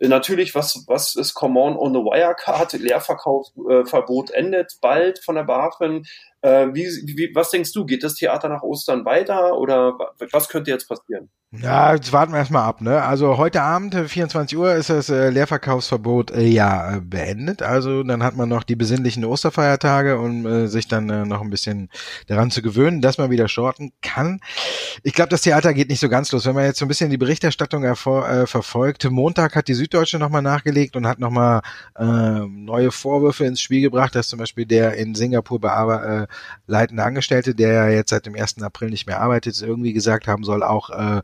Natürlich, 0.00 0.54
was, 0.54 0.84
was 0.86 1.16
ist 1.16 1.34
Common 1.34 1.76
on 1.76 1.94
the 1.94 2.00
Wirecard? 2.00 2.74
Leerverkaufsverbot 2.74 4.30
äh, 4.30 4.34
endet 4.34 4.78
bald 4.82 5.24
von 5.24 5.36
der 5.36 5.44
BaFin. 5.44 6.04
Äh, 6.42 6.68
wie, 6.74 6.84
wie, 6.84 7.34
was 7.34 7.50
denkst 7.50 7.72
du? 7.72 7.86
Geht 7.86 8.04
das 8.04 8.14
Theater 8.14 8.48
nach 8.48 8.62
Ostern 8.62 9.06
weiter 9.06 9.56
oder 9.56 9.98
was 10.32 10.48
könnte 10.48 10.70
jetzt 10.70 10.86
passieren? 10.86 11.30
Ja, 11.62 11.94
jetzt 11.94 12.12
warten 12.12 12.32
wir 12.32 12.38
erstmal 12.38 12.64
ab. 12.64 12.80
Ne? 12.80 13.02
Also 13.02 13.38
heute 13.38 13.62
Abend, 13.62 13.94
24 13.94 14.58
Uhr, 14.58 14.74
ist 14.74 14.90
das 14.90 15.08
äh, 15.08 15.30
Leerverkaufsverbot 15.30 16.30
äh, 16.32 16.42
ja 16.42 16.96
äh, 16.96 17.00
beendet. 17.00 17.62
Also 17.62 18.02
dann 18.02 18.22
hat 18.22 18.36
man 18.36 18.48
noch 18.48 18.62
die 18.62 18.76
besinnlichen 18.76 19.24
Osterfeiertage, 19.24 20.18
um 20.18 20.44
äh, 20.46 20.66
sich 20.66 20.88
dann 20.88 21.08
äh, 21.08 21.24
noch 21.24 21.40
ein 21.40 21.50
bisschen 21.50 21.88
daran 22.26 22.50
zu 22.50 22.62
gewöhnen, 22.62 23.00
dass 23.00 23.18
man 23.18 23.30
wieder 23.30 23.48
shorten 23.48 23.92
kann. 24.02 24.40
Ich 25.02 25.14
glaube, 25.14 25.30
das 25.30 25.42
Theater 25.42 25.72
geht 25.72 25.88
nicht 25.88 26.00
so 26.00 26.08
ganz 26.08 26.30
los. 26.32 26.46
Wenn 26.46 26.54
man 26.54 26.64
jetzt 26.64 26.78
so 26.78 26.84
ein 26.84 26.88
bisschen 26.88 27.10
die 27.10 27.18
Berichterstattung 27.18 27.84
äh, 27.84 27.94
verfolgt, 27.94 29.10
Montag 29.10 29.56
hat 29.56 29.68
die 29.68 29.74
Süddeutsche 29.74 30.18
nochmal 30.18 30.42
nachgelegt 30.42 30.96
und 30.96 31.06
hat 31.06 31.18
nochmal 31.18 31.62
äh, 31.98 32.04
neue 32.04 32.90
Vorwürfe 32.90 33.46
ins 33.46 33.60
Spiel 33.60 33.82
gebracht, 33.82 34.14
dass 34.14 34.28
zum 34.28 34.38
Beispiel 34.38 34.66
der 34.66 34.94
in 34.94 35.14
Singapur 35.14 35.60
äh, 35.64 36.26
leitende 36.66 37.02
Angestellte, 37.02 37.54
der 37.54 37.72
ja 37.72 37.88
jetzt 37.88 38.10
seit 38.10 38.26
dem 38.26 38.34
1. 38.34 38.62
April 38.62 38.90
nicht 38.90 39.06
mehr 39.06 39.20
arbeitet, 39.20 39.60
irgendwie 39.62 39.92
gesagt 39.92 40.28
haben 40.28 40.44
soll, 40.44 40.62
auch 40.62 40.90
äh, 40.90 41.22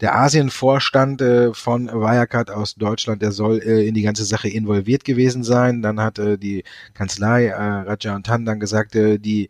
der 0.00 0.16
Asienvorstand 0.16 1.20
äh, 1.20 1.54
von 1.54 1.88
Wirecard 1.88 2.50
aus 2.50 2.74
Deutschland, 2.74 3.22
der 3.22 3.32
soll 3.32 3.58
äh, 3.58 3.86
in 3.86 3.94
die 3.94 4.02
ganze 4.02 4.24
Sache 4.24 4.48
involviert 4.48 5.04
gewesen 5.04 5.42
sein. 5.42 5.82
Dann 5.82 6.00
hat 6.00 6.18
äh, 6.18 6.38
die 6.38 6.64
Kanzlei 6.94 7.46
äh, 7.46 8.08
und 8.10 8.26
Tan 8.26 8.44
dann 8.44 8.60
gesagt, 8.60 8.94
äh, 8.94 9.18
die 9.18 9.48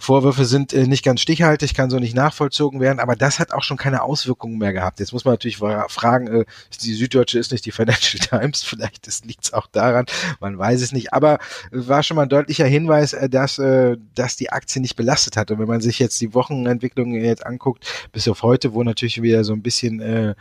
Vorwürfe 0.00 0.46
sind 0.46 0.72
äh, 0.72 0.86
nicht 0.86 1.04
ganz 1.04 1.20
stichhaltig, 1.20 1.74
kann 1.74 1.90
so 1.90 1.98
nicht 1.98 2.16
nachvollzogen 2.16 2.80
werden, 2.80 3.00
aber 3.00 3.16
das 3.16 3.38
hat 3.38 3.52
auch 3.52 3.62
schon 3.62 3.76
keine 3.76 4.02
Auswirkungen 4.02 4.56
mehr 4.56 4.72
gehabt. 4.72 4.98
Jetzt 4.98 5.12
muss 5.12 5.26
man 5.26 5.34
natürlich 5.34 5.58
fragen, 5.58 6.26
äh, 6.26 6.44
die 6.82 6.94
Süddeutsche 6.94 7.38
ist 7.38 7.52
nicht 7.52 7.66
die 7.66 7.70
Financial 7.70 8.18
Times, 8.40 8.62
vielleicht 8.62 9.06
liegt 9.26 9.44
es 9.44 9.52
auch 9.52 9.66
daran, 9.66 10.06
man 10.40 10.58
weiß 10.58 10.80
es 10.80 10.92
nicht, 10.92 11.12
aber 11.12 11.38
war 11.70 12.02
schon 12.02 12.16
mal 12.16 12.22
ein 12.22 12.28
deutlicher 12.30 12.64
Hinweis, 12.66 13.12
äh, 13.12 13.28
dass, 13.28 13.58
äh, 13.58 13.98
dass 14.14 14.36
die 14.36 14.50
Aktie 14.50 14.80
nicht 14.80 14.96
belastet 14.96 15.36
hat. 15.36 15.50
Und 15.50 15.58
wenn 15.58 15.68
man 15.68 15.82
sich 15.82 15.98
jetzt 15.98 16.18
die 16.20 16.32
Wochenentwicklung 16.32 17.12
jetzt 17.12 17.44
anguckt, 17.44 17.84
bis 18.10 18.26
auf 18.26 18.42
heute, 18.42 18.72
wo 18.72 18.82
natürlich 18.82 19.20
wieder 19.20 19.44
so 19.44 19.52
ein 19.52 19.62
bisschen 19.62 20.00
äh, 20.00 20.34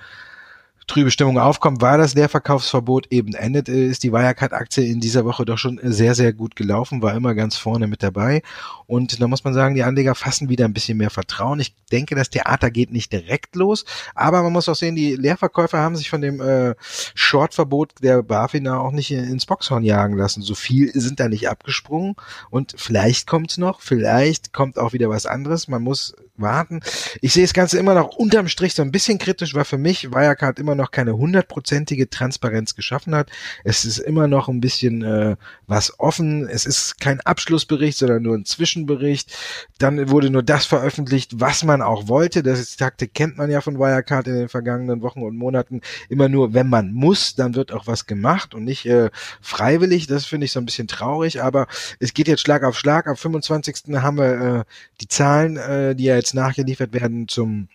trübe 0.89 1.11
Stimmung 1.11 1.37
aufkommt, 1.37 1.81
war 1.81 1.97
das 1.97 2.15
Leerverkaufsverbot 2.15 3.07
eben 3.11 3.33
endet, 3.33 3.69
äh, 3.69 3.87
ist 3.87 4.03
die 4.03 4.11
Wirecard-Aktie 4.11 4.83
in 4.83 4.99
dieser 4.99 5.23
Woche 5.23 5.45
doch 5.45 5.57
schon 5.57 5.79
sehr, 5.83 6.15
sehr 6.15 6.33
gut 6.33 6.55
gelaufen, 6.55 7.01
war 7.01 7.13
immer 7.13 7.35
ganz 7.35 7.55
vorne 7.55 7.87
mit 7.87 8.03
dabei. 8.03 8.41
Und 8.87 9.21
da 9.21 9.27
muss 9.27 9.43
man 9.43 9.53
sagen, 9.53 9.75
die 9.75 9.83
Anleger 9.83 10.15
fassen 10.15 10.49
wieder 10.49 10.65
ein 10.65 10.73
bisschen 10.73 10.97
mehr 10.97 11.11
Vertrauen. 11.11 11.59
Ich 11.59 11.75
denke, 11.91 12.15
das 12.15 12.29
Theater 12.29 12.71
geht 12.71 12.91
nicht 12.91 13.13
direkt 13.13 13.55
los, 13.55 13.85
aber 14.15 14.41
man 14.41 14.51
muss 14.51 14.67
auch 14.67 14.75
sehen, 14.75 14.95
die 14.95 15.15
Leerverkäufer 15.15 15.77
haben 15.77 15.95
sich 15.95 16.09
von 16.09 16.21
dem 16.21 16.41
äh, 16.41 16.75
Shortverbot 17.13 17.93
der 18.01 18.23
BaFin 18.23 18.67
auch 18.67 18.91
nicht 18.91 19.11
ins 19.11 19.45
Boxhorn 19.45 19.83
jagen 19.83 20.17
lassen. 20.17 20.41
So 20.41 20.55
viel 20.55 20.91
sind 20.93 21.19
da 21.19 21.29
nicht 21.29 21.47
abgesprungen 21.47 22.15
und 22.49 22.73
vielleicht 22.77 23.27
kommt's 23.27 23.57
noch, 23.57 23.81
vielleicht 23.81 24.53
kommt 24.53 24.79
auch 24.79 24.93
wieder 24.93 25.09
was 25.09 25.25
anderes. 25.25 25.67
Man 25.67 25.83
muss 25.83 26.15
warten. 26.41 26.81
Ich 27.21 27.33
sehe 27.33 27.43
das 27.43 27.53
Ganze 27.53 27.77
immer 27.77 27.93
noch 27.93 28.15
unterm 28.15 28.47
Strich 28.47 28.73
so 28.73 28.81
ein 28.81 28.91
bisschen 28.91 29.17
kritisch, 29.17 29.53
weil 29.53 29.65
für 29.65 29.77
mich 29.77 30.11
Wirecard 30.11 30.59
immer 30.59 30.75
noch 30.79 30.91
keine 30.91 31.15
hundertprozentige 31.15 32.09
Transparenz 32.09 32.75
geschaffen 32.75 33.13
hat. 33.13 33.29
Es 33.63 33.85
ist 33.85 33.99
immer 33.99 34.27
noch 34.27 34.47
ein 34.47 34.61
bisschen 34.61 35.03
äh, 35.03 35.35
was 35.67 35.99
offen. 35.99 36.47
Es 36.47 36.65
ist 36.65 36.99
kein 36.99 37.21
Abschlussbericht, 37.21 37.97
sondern 37.97 38.23
nur 38.23 38.35
ein 38.35 38.45
Zwischenbericht. 38.45 39.37
Dann 39.77 40.09
wurde 40.09 40.29
nur 40.29 40.41
das 40.43 40.65
veröffentlicht, 40.65 41.39
was 41.39 41.63
man 41.63 41.81
auch 41.81 42.07
wollte. 42.07 42.41
Das 42.41 42.59
ist 42.59 42.77
Taktik 42.77 43.13
kennt 43.13 43.37
man 43.37 43.51
ja 43.51 43.61
von 43.61 43.77
Wirecard 43.77 44.27
in 44.27 44.35
den 44.35 44.49
vergangenen 44.49 45.01
Wochen 45.01 45.21
und 45.21 45.35
Monaten. 45.35 45.81
Immer 46.09 46.29
nur, 46.29 46.53
wenn 46.53 46.67
man 46.67 46.91
muss, 46.91 47.35
dann 47.35 47.55
wird 47.55 47.71
auch 47.71 47.85
was 47.85 48.05
gemacht 48.05 48.55
und 48.55 48.63
nicht 48.63 48.85
äh, 48.85 49.09
freiwillig. 49.41 50.07
Das 50.07 50.25
finde 50.25 50.45
ich 50.45 50.51
so 50.51 50.59
ein 50.59 50.65
bisschen 50.65 50.87
traurig, 50.87 51.43
aber 51.43 51.67
es 51.99 52.13
geht 52.13 52.27
jetzt 52.27 52.41
Schlag 52.41 52.63
auf 52.63 52.77
Schlag. 52.79 53.07
Am 53.07 53.15
25. 53.15 53.95
haben 53.95 54.17
wir 54.17 54.59
äh, 54.59 54.63
die 55.01 55.07
Zahlen, 55.07 55.57
äh, 55.57 55.95
die 55.95 56.05
ja 56.05 56.15
jetzt 56.15 56.33
nachgeliefert 56.33 56.93
werden 56.93 57.27
zum 57.27 57.67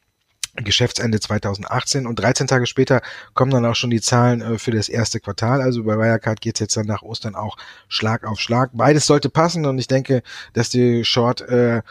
Geschäftsende 0.57 1.19
2018 1.21 2.07
und 2.07 2.19
13 2.19 2.47
Tage 2.47 2.67
später 2.67 3.01
kommen 3.35 3.51
dann 3.51 3.67
auch 3.67 3.75
schon 3.75 3.91
die 3.91 4.01
Zahlen 4.01 4.41
äh, 4.41 4.59
für 4.59 4.71
das 4.71 4.89
erste 4.89 5.21
Quartal. 5.21 5.61
Also 5.61 5.85
bei 5.85 5.97
Wirecard 5.99 6.41
geht's 6.41 6.61
jetzt 6.61 6.77
dann 6.77 6.87
nach 6.87 7.03
Ostern 7.03 7.35
auch 7.35 7.57
Schlag 7.89 8.25
auf 8.25 8.41
Schlag. 8.41 8.71
Beides 8.73 9.07
sollte 9.07 9.31
passen 9.31 9.67
und 9.67 9.79
ich 9.79 9.89
denke, 9.89 10.23
dass 10.53 10.69
die 10.69 11.05
Short 11.05 11.41
äh, 11.41 11.83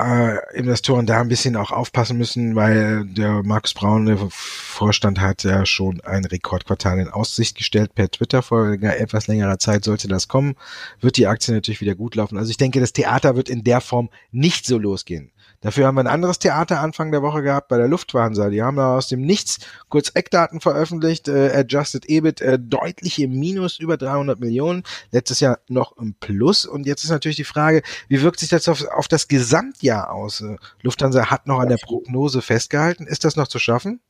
äh, 0.00 0.56
Investoren 0.56 1.06
da 1.06 1.20
ein 1.20 1.28
bisschen 1.28 1.56
auch 1.56 1.70
aufpassen 1.70 2.18
müssen, 2.18 2.56
weil 2.56 3.04
der 3.06 3.42
Markus 3.44 3.74
Braun, 3.74 4.06
der 4.06 4.18
Vorstand, 4.30 5.20
hat 5.20 5.44
ja 5.44 5.64
schon 5.66 6.00
ein 6.00 6.24
Rekordquartal 6.24 6.98
in 6.98 7.08
Aussicht 7.08 7.56
gestellt 7.56 7.94
per 7.94 8.10
Twitter 8.10 8.42
vor 8.42 8.72
etwas 8.72 9.28
längerer 9.28 9.58
Zeit 9.58 9.84
sollte 9.84 10.08
das 10.08 10.28
kommen, 10.28 10.56
wird 11.00 11.16
die 11.16 11.26
Aktie 11.26 11.54
natürlich 11.54 11.80
wieder 11.80 11.94
gut 11.94 12.16
laufen. 12.16 12.38
Also 12.38 12.50
ich 12.50 12.56
denke, 12.56 12.80
das 12.80 12.92
Theater 12.92 13.36
wird 13.36 13.48
in 13.48 13.62
der 13.62 13.80
Form 13.80 14.10
nicht 14.32 14.66
so 14.66 14.78
losgehen. 14.78 15.30
Dafür 15.64 15.86
haben 15.86 15.94
wir 15.94 16.02
ein 16.02 16.08
anderes 16.08 16.38
Theater 16.38 16.80
Anfang 16.80 17.10
der 17.10 17.22
Woche 17.22 17.42
gehabt 17.42 17.68
bei 17.68 17.78
der 17.78 17.88
Lufthansa. 17.88 18.50
Die 18.50 18.62
haben 18.62 18.76
da 18.76 18.98
aus 18.98 19.08
dem 19.08 19.22
Nichts 19.22 19.60
kurz 19.88 20.10
Eckdaten 20.12 20.60
veröffentlicht. 20.60 21.26
Äh, 21.26 21.52
Adjusted 21.54 22.06
EBIT 22.06 22.42
äh, 22.42 22.58
deutlich 22.58 23.18
im 23.18 23.30
Minus 23.30 23.78
über 23.78 23.96
300 23.96 24.38
Millionen. 24.38 24.82
Letztes 25.10 25.40
Jahr 25.40 25.60
noch 25.68 25.96
im 25.96 26.16
Plus. 26.20 26.66
Und 26.66 26.84
jetzt 26.86 27.02
ist 27.02 27.08
natürlich 27.08 27.38
die 27.38 27.44
Frage, 27.44 27.82
wie 28.08 28.20
wirkt 28.20 28.40
sich 28.40 28.50
das 28.50 28.68
auf, 28.68 28.86
auf 28.88 29.08
das 29.08 29.26
Gesamtjahr 29.26 30.12
aus? 30.12 30.42
Äh, 30.42 30.56
Lufthansa 30.82 31.30
hat 31.30 31.46
noch 31.46 31.60
an 31.60 31.70
der 31.70 31.78
Prognose 31.78 32.42
festgehalten. 32.42 33.06
Ist 33.06 33.24
das 33.24 33.36
noch 33.36 33.48
zu 33.48 33.58
schaffen? 33.58 34.00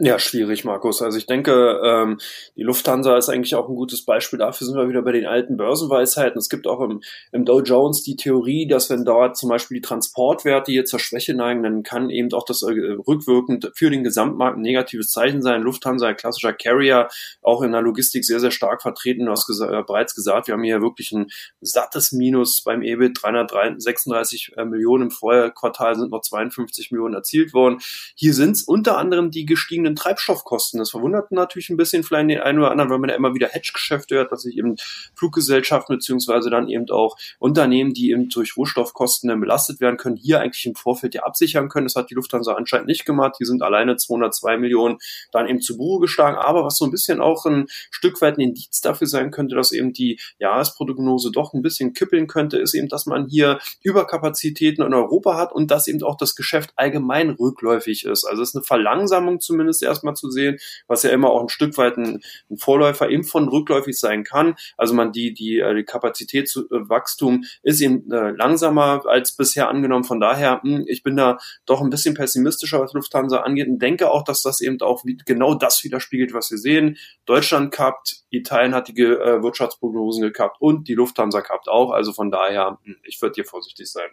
Ja, 0.00 0.20
schwierig, 0.20 0.64
Markus. 0.64 1.02
Also 1.02 1.18
ich 1.18 1.26
denke, 1.26 1.80
ähm, 1.84 2.18
die 2.54 2.62
Lufthansa 2.62 3.16
ist 3.16 3.28
eigentlich 3.28 3.56
auch 3.56 3.68
ein 3.68 3.74
gutes 3.74 4.04
Beispiel. 4.04 4.38
Dafür 4.38 4.64
sind 4.64 4.76
wir 4.76 4.88
wieder 4.88 5.02
bei 5.02 5.10
den 5.10 5.26
alten 5.26 5.56
Börsenweisheiten. 5.56 6.38
Es 6.38 6.48
gibt 6.48 6.68
auch 6.68 6.80
im, 6.82 7.00
im 7.32 7.44
Dow 7.44 7.60
Jones 7.62 8.04
die 8.04 8.14
Theorie, 8.14 8.68
dass 8.68 8.90
wenn 8.90 9.04
dort 9.04 9.36
zum 9.36 9.48
Beispiel 9.48 9.78
die 9.78 9.80
Transportwerte 9.80 10.70
hier 10.70 10.84
zur 10.84 11.00
Schwäche 11.00 11.34
neigen, 11.34 11.64
dann 11.64 11.82
kann 11.82 12.10
eben 12.10 12.32
auch 12.32 12.44
das 12.44 12.62
äh, 12.62 12.68
rückwirkend 12.68 13.72
für 13.74 13.90
den 13.90 14.04
Gesamtmarkt 14.04 14.58
ein 14.58 14.62
negatives 14.62 15.10
Zeichen 15.10 15.42
sein. 15.42 15.62
Lufthansa, 15.62 16.06
ein 16.06 16.16
klassischer 16.16 16.52
Carrier, 16.52 17.08
auch 17.42 17.62
in 17.62 17.72
der 17.72 17.82
Logistik 17.82 18.24
sehr, 18.24 18.38
sehr 18.38 18.52
stark 18.52 18.82
vertreten. 18.82 19.26
Du 19.26 19.32
hast 19.32 19.48
gesa 19.48 19.80
äh, 19.80 19.82
bereits 19.82 20.14
gesagt, 20.14 20.46
wir 20.46 20.54
haben 20.54 20.62
hier 20.62 20.80
wirklich 20.80 21.10
ein 21.10 21.26
sattes 21.60 22.12
Minus 22.12 22.62
beim 22.62 22.82
EBIT. 22.82 23.20
336 23.20 24.52
äh, 24.56 24.64
Millionen 24.64 25.04
im 25.06 25.10
Vorjahrquartal 25.10 25.96
sind 25.96 26.12
noch 26.12 26.20
52 26.20 26.92
Millionen 26.92 27.14
erzielt 27.14 27.52
worden. 27.52 27.80
Hier 28.14 28.32
sind 28.32 28.52
es 28.52 28.62
unter 28.62 28.96
anderem 28.96 29.32
die 29.32 29.44
gestiegenen 29.44 29.87
gestiegenen 29.88 29.96
Treibstoffkosten. 29.96 30.78
Das 30.78 30.90
verwundert 30.90 31.32
natürlich 31.32 31.70
ein 31.70 31.76
bisschen 31.76 32.02
vielleicht 32.02 32.30
den 32.30 32.40
einen 32.40 32.58
oder 32.58 32.70
anderen, 32.70 32.90
weil 32.90 32.98
man 32.98 33.10
ja 33.10 33.16
immer 33.16 33.34
wieder 33.34 33.48
Hedge-Geschäfte 33.48 34.16
hört, 34.16 34.32
dass 34.32 34.42
sich 34.42 34.56
eben 34.56 34.76
Fluggesellschaften 35.14 35.96
beziehungsweise 35.96 36.50
dann 36.50 36.68
eben 36.68 36.88
auch 36.90 37.16
Unternehmen, 37.38 37.94
die 37.94 38.10
eben 38.10 38.28
durch 38.28 38.56
Rohstoffkosten 38.56 39.28
dann 39.28 39.40
belastet 39.40 39.80
werden 39.80 39.96
können, 39.96 40.16
hier 40.16 40.40
eigentlich 40.40 40.66
im 40.66 40.74
Vorfeld 40.74 41.14
ja 41.14 41.22
absichern 41.22 41.68
können. 41.68 41.86
Das 41.86 41.96
hat 41.96 42.10
die 42.10 42.14
Lufthansa 42.14 42.54
anscheinend 42.54 42.88
nicht 42.88 43.04
gemacht. 43.04 43.36
Die 43.40 43.44
sind 43.44 43.62
alleine 43.62 43.96
202 43.96 44.58
Millionen 44.58 44.98
dann 45.32 45.48
eben 45.48 45.60
zu 45.60 45.76
Buche 45.76 46.02
geschlagen. 46.02 46.36
Aber 46.36 46.64
was 46.64 46.76
so 46.76 46.84
ein 46.84 46.90
bisschen 46.90 47.20
auch 47.20 47.46
ein 47.46 47.66
Stück 47.90 48.20
weit 48.20 48.38
ein 48.38 48.42
Indiz 48.42 48.80
dafür 48.80 49.06
sein 49.06 49.30
könnte, 49.30 49.54
dass 49.54 49.72
eben 49.72 49.92
die 49.92 50.18
Jahresprognose 50.38 51.30
doch 51.30 51.54
ein 51.54 51.62
bisschen 51.62 51.92
kippeln 51.92 52.26
könnte, 52.26 52.58
ist 52.58 52.74
eben, 52.74 52.88
dass 52.88 53.06
man 53.06 53.26
hier 53.26 53.58
Überkapazitäten 53.82 54.84
in 54.84 54.94
Europa 54.94 55.36
hat 55.36 55.52
und 55.52 55.70
dass 55.70 55.86
eben 55.86 56.02
auch 56.02 56.16
das 56.16 56.36
Geschäft 56.36 56.72
allgemein 56.76 57.30
rückläufig 57.30 58.04
ist. 58.04 58.24
Also 58.24 58.42
es 58.42 58.50
ist 58.50 58.56
eine 58.56 58.64
Verlangsamung 58.64 59.40
zumindest 59.40 59.77
zumindest 59.78 59.82
erstmal 59.82 60.14
zu 60.14 60.30
sehen, 60.30 60.58
was 60.86 61.02
ja 61.02 61.10
immer 61.10 61.30
auch 61.30 61.42
ein 61.42 61.48
Stück 61.48 61.76
weit 61.78 61.96
ein, 61.96 62.20
ein 62.50 62.56
Vorläufer 62.56 63.08
eben 63.08 63.24
von 63.24 63.48
rückläufig 63.48 63.98
sein 63.98 64.24
kann. 64.24 64.56
Also 64.76 64.94
man 64.94 65.12
die, 65.12 65.32
die, 65.32 65.58
äh, 65.58 65.74
die 65.74 65.84
Kapazitätswachstum 65.84 67.44
ist 67.62 67.80
eben 67.80 68.10
äh, 68.10 68.30
langsamer 68.30 69.02
als 69.06 69.36
bisher 69.36 69.68
angenommen. 69.68 70.04
Von 70.04 70.20
daher, 70.20 70.60
hm, 70.62 70.84
ich 70.86 71.02
bin 71.02 71.16
da 71.16 71.38
doch 71.66 71.80
ein 71.80 71.90
bisschen 71.90 72.14
pessimistischer, 72.14 72.80
was 72.80 72.92
Lufthansa 72.92 73.38
angeht 73.38 73.68
und 73.68 73.80
denke 73.80 74.10
auch, 74.10 74.24
dass 74.24 74.42
das 74.42 74.60
eben 74.60 74.80
auch 74.80 75.02
genau 75.26 75.54
das 75.54 75.82
widerspiegelt, 75.84 76.32
was 76.32 76.50
wir 76.50 76.58
sehen. 76.58 76.96
Deutschland 77.26 77.72
kappt, 77.72 78.22
Italien 78.30 78.74
hat 78.74 78.88
die 78.88 79.00
äh, 79.00 79.42
Wirtschaftsprognosen 79.42 80.22
gekappt 80.22 80.56
und 80.60 80.88
die 80.88 80.94
Lufthansa 80.94 81.40
kappt 81.40 81.68
auch. 81.68 81.90
Also 81.90 82.12
von 82.12 82.30
daher, 82.30 82.78
hm, 82.82 82.96
ich 83.04 83.20
würde 83.20 83.34
hier 83.34 83.44
vorsichtig 83.44 83.90
sein. 83.90 84.08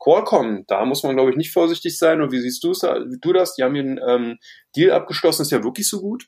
Qualcomm, 0.00 0.64
da 0.66 0.84
muss 0.86 1.02
man, 1.02 1.14
glaube 1.14 1.30
ich, 1.30 1.36
nicht 1.36 1.52
vorsichtig 1.52 1.98
sein. 1.98 2.22
Und 2.22 2.32
wie 2.32 2.40
siehst 2.40 2.64
du 2.64 2.72
das? 3.32 3.54
Die 3.54 3.62
haben 3.62 3.74
hier 3.74 3.84
einen 3.84 4.00
ähm, 4.08 4.38
Deal 4.76 4.92
abgeschlossen, 4.92 5.42
ist 5.42 5.50
ja 5.50 5.62
wirklich 5.62 5.88
so 5.88 6.00
gut. 6.00 6.26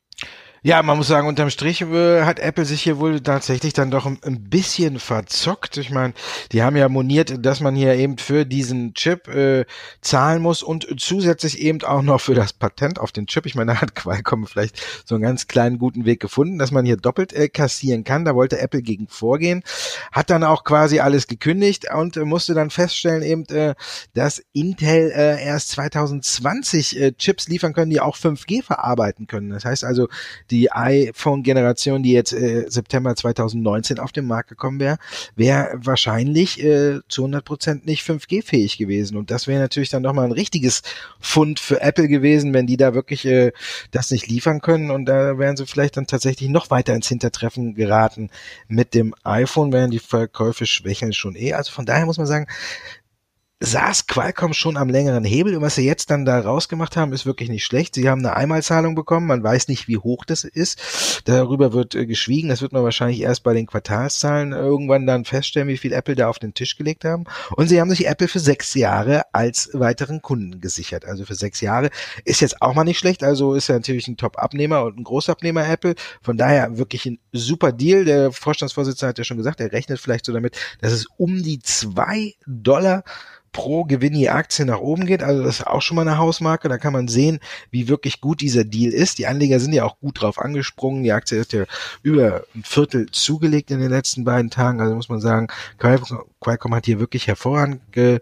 Ja, 0.64 0.81
man 0.85 0.97
muss 0.97 1.09
sagen, 1.09 1.26
unterm 1.26 1.50
Strich 1.50 1.81
äh, 1.81 2.23
hat 2.23 2.38
Apple 2.38 2.64
sich 2.64 2.83
hier 2.83 3.00
wohl 3.00 3.19
tatsächlich 3.21 3.73
dann 3.73 3.90
doch 3.90 4.07
ein, 4.07 4.21
ein 4.23 4.45
bisschen 4.49 5.00
verzockt. 5.00 5.76
Ich 5.76 5.90
meine, 5.90 6.14
die 6.52 6.62
haben 6.62 6.76
ja 6.76 6.88
moniert, 6.88 7.45
dass 7.45 7.59
man 7.59 7.75
hier 7.75 7.95
eben 7.95 8.16
für 8.16 8.47
diesen 8.47 8.95
Chip 8.95 9.26
äh, 9.26 9.64
zahlen 10.02 10.40
muss 10.40 10.62
und 10.62 10.87
zusätzlich 11.00 11.59
eben 11.59 11.83
auch 11.83 12.02
noch 12.02 12.21
für 12.21 12.35
das 12.35 12.52
Patent 12.52 13.00
auf 13.00 13.11
den 13.11 13.26
Chip. 13.26 13.47
Ich 13.47 13.57
meine, 13.57 13.73
da 13.73 13.81
hat 13.81 13.97
Qualcomm 13.97 14.47
vielleicht 14.47 14.81
so 15.04 15.16
einen 15.16 15.23
ganz 15.23 15.49
kleinen 15.49 15.78
guten 15.78 16.04
Weg 16.04 16.21
gefunden, 16.21 16.61
dass 16.61 16.71
man 16.71 16.87
hier 16.87 16.97
doppelt 16.97 17.33
äh, 17.33 17.49
kassieren 17.49 18.04
kann. 18.04 18.25
Da 18.25 18.37
wollte 18.37 18.61
Apple 18.61 18.83
gegen 18.83 19.09
vorgehen, 19.09 19.64
hat 20.12 20.31
dann 20.31 20.45
auch 20.45 20.62
quasi 20.62 21.00
alles 21.00 21.26
gekündigt 21.26 21.92
und 21.92 22.16
äh, 22.16 22.25
musste 22.25 22.54
dann 22.54 22.71
feststellen 22.71 23.25
eben, 23.25 23.47
äh, 23.47 23.75
dass 24.14 24.40
Intel 24.52 25.11
äh, 25.11 25.45
erst 25.45 25.71
2020 25.71 27.00
äh, 27.00 27.12
Chips 27.14 27.49
liefern 27.49 27.73
können, 27.73 27.90
die 27.90 28.00
auch 28.00 28.16
5G 28.16 28.62
verarbeiten 28.62 29.26
können. 29.26 29.50
Das 29.50 29.64
heißt 29.64 29.83
also, 29.83 30.07
die 30.52 30.71
iPhone-Generation, 30.71 32.02
die 32.02 32.12
jetzt 32.12 32.35
äh, 32.35 32.66
September 32.68 33.16
2019 33.16 33.99
auf 33.99 34.12
den 34.12 34.26
Markt 34.26 34.50
gekommen 34.50 34.78
wäre, 34.80 34.99
wäre 35.35 35.71
wahrscheinlich 35.76 36.62
äh, 36.62 37.00
zu 37.09 37.23
100 37.23 37.44
Prozent 37.44 37.87
nicht 37.87 38.06
5G-fähig 38.06 38.76
gewesen. 38.76 39.16
Und 39.16 39.30
das 39.30 39.47
wäre 39.47 39.61
natürlich 39.61 39.88
dann 39.88 40.02
nochmal 40.02 40.26
ein 40.26 40.32
richtiges 40.32 40.82
Fund 41.18 41.59
für 41.59 41.80
Apple 41.80 42.06
gewesen, 42.06 42.52
wenn 42.52 42.66
die 42.66 42.76
da 42.76 42.92
wirklich 42.92 43.25
äh, 43.25 43.52
das 43.92 44.11
nicht 44.11 44.28
liefern 44.28 44.61
können. 44.61 44.90
Und 44.90 45.06
da 45.06 45.38
wären 45.38 45.56
sie 45.56 45.66
vielleicht 45.66 45.97
dann 45.97 46.06
tatsächlich 46.06 46.50
noch 46.50 46.71
weiter 46.71 46.94
ins 46.94 47.09
Hintertreffen 47.09 47.75
geraten. 47.75 48.28
Mit 48.68 48.92
dem 48.92 49.14
iPhone 49.25 49.73
wären 49.73 49.90
die 49.90 50.00
Verkäufe 50.00 50.66
schwächeln 50.66 51.14
schon 51.14 51.35
eh. 51.35 51.54
Also 51.54 51.73
von 51.73 51.87
daher 51.87 52.04
muss 52.04 52.18
man 52.18 52.26
sagen, 52.26 52.47
saß 53.62 54.09
Qualcomm 54.09 54.52
schon 54.54 54.76
am 54.76 54.88
längeren 54.88 55.25
Hebel 55.25 55.54
und 55.54 55.62
was 55.62 55.76
sie 55.76 55.87
jetzt 55.87 56.11
dann 56.11 56.25
da 56.25 56.40
rausgemacht 56.40 56.97
haben, 56.97 57.12
ist 57.12 57.26
wirklich 57.26 57.49
nicht 57.49 57.64
schlecht. 57.64 57.95
Sie 57.95 58.09
haben 58.09 58.19
eine 58.19 58.35
Einmalzahlung 58.35 58.97
bekommen, 58.97 59.28
man 59.28 59.42
weiß 59.42 59.69
nicht, 59.69 59.87
wie 59.87 59.99
hoch 59.99 60.25
das 60.25 60.42
ist. 60.42 61.23
Darüber 61.26 61.73
wird 61.73 61.95
äh, 61.95 62.07
geschwiegen, 62.07 62.49
das 62.49 62.61
wird 62.61 62.73
man 62.73 62.83
wahrscheinlich 62.83 63.21
erst 63.21 63.45
bei 63.45 63.54
den 63.54 63.66
Quartalszahlen 63.66 64.52
irgendwann 64.52 65.07
dann 65.07 65.25
feststellen, 65.25 65.69
wie 65.69 65.78
viel 65.78 65.92
Apple 65.92 66.16
da 66.16 66.28
auf 66.28 66.40
den 66.40 66.54
Tisch 66.54 66.76
gelegt 66.76 67.04
haben. 67.04 67.25
Und 67.57 67.69
sie 67.69 67.81
haben 67.81 67.90
sich 67.90 68.07
Apple 68.07 68.26
für 68.26 68.40
sechs 68.40 68.75
Jahre 68.75 69.23
als 69.33 69.71
weiteren 69.75 70.23
Kunden 70.23 70.61
gesichert. 70.61 71.04
Also 71.04 71.25
für 71.25 71.37
sechs 71.37 71.61
Jahre 71.61 71.90
ist 72.25 72.40
jetzt 72.40 72.61
auch 72.62 72.75
mal 72.75 72.85
nicht 72.85 72.99
schlecht, 72.99 73.23
also 73.23 73.54
ist 73.54 73.69
ja 73.69 73.76
natürlich 73.76 74.09
ein 74.09 74.16
Top-Abnehmer 74.16 74.83
und 74.83 74.99
ein 74.99 75.04
Großabnehmer 75.04 75.69
Apple. 75.69 75.95
Von 76.21 76.37
daher 76.37 76.78
wirklich 76.78 77.07
ein 77.07 77.21
super 77.31 77.71
Deal. 77.71 78.04
Der 78.04 78.33
Vorstandsvorsitzende 78.33 79.11
hat 79.11 79.19
ja 79.19 79.25
schon 79.25 79.37
gesagt, 79.37 79.61
er 79.61 79.71
rechnet 79.71 80.00
vielleicht 80.00 80.26
so 80.26 80.33
damit, 80.33 80.57
dass 80.81 80.92
es 80.92 81.07
um 81.16 81.42
die 81.42 81.61
zwei 81.61 82.35
Dollar 82.47 83.04
pro 83.52 83.85
Gewinn 83.85 84.14
je 84.14 84.30
Aktie 84.30 84.64
nach 84.64 84.80
oben 84.80 85.06
geht. 85.06 85.23
Also 85.23 85.42
das 85.42 85.61
ist 85.61 85.66
auch 85.66 85.82
schon 85.82 85.97
mal 85.97 86.09
eine 86.09 86.18
Hausmarke. 86.18 86.68
Da 86.68 86.78
kann 86.78 86.92
man 86.92 87.09
sehen, 87.09 87.38
wie 87.71 87.88
wirklich 87.88 88.21
gut 88.21 88.40
dieser 88.40 88.64
Deal 88.64 88.92
ist. 88.92 89.18
Die 89.18 89.26
Anleger 89.26 89.61
sind 89.61 89.73
ja 89.73 89.85
auch 89.85 89.99
gut 90.00 90.21
drauf 90.21 90.38
angesprungen. 90.38 91.02
Die 91.02 91.12
Aktie 91.12 91.38
ist 91.38 91.52
ja 91.52 91.64
über 92.02 92.44
ein 92.54 92.64
Viertel 92.64 93.11
zugelegt 93.11 93.71
in 93.71 93.80
den 93.80 93.90
letzten 93.90 94.25
beiden 94.25 94.50
Tagen. 94.50 94.80
Also 94.80 94.94
muss 94.94 95.09
man 95.09 95.21
sagen, 95.21 95.49
Qualcomm 95.78 96.75
hat 96.75 96.87
hier 96.87 96.99
wirklich 96.99 97.26
hervorragend 97.26 97.80
ge 97.92 98.21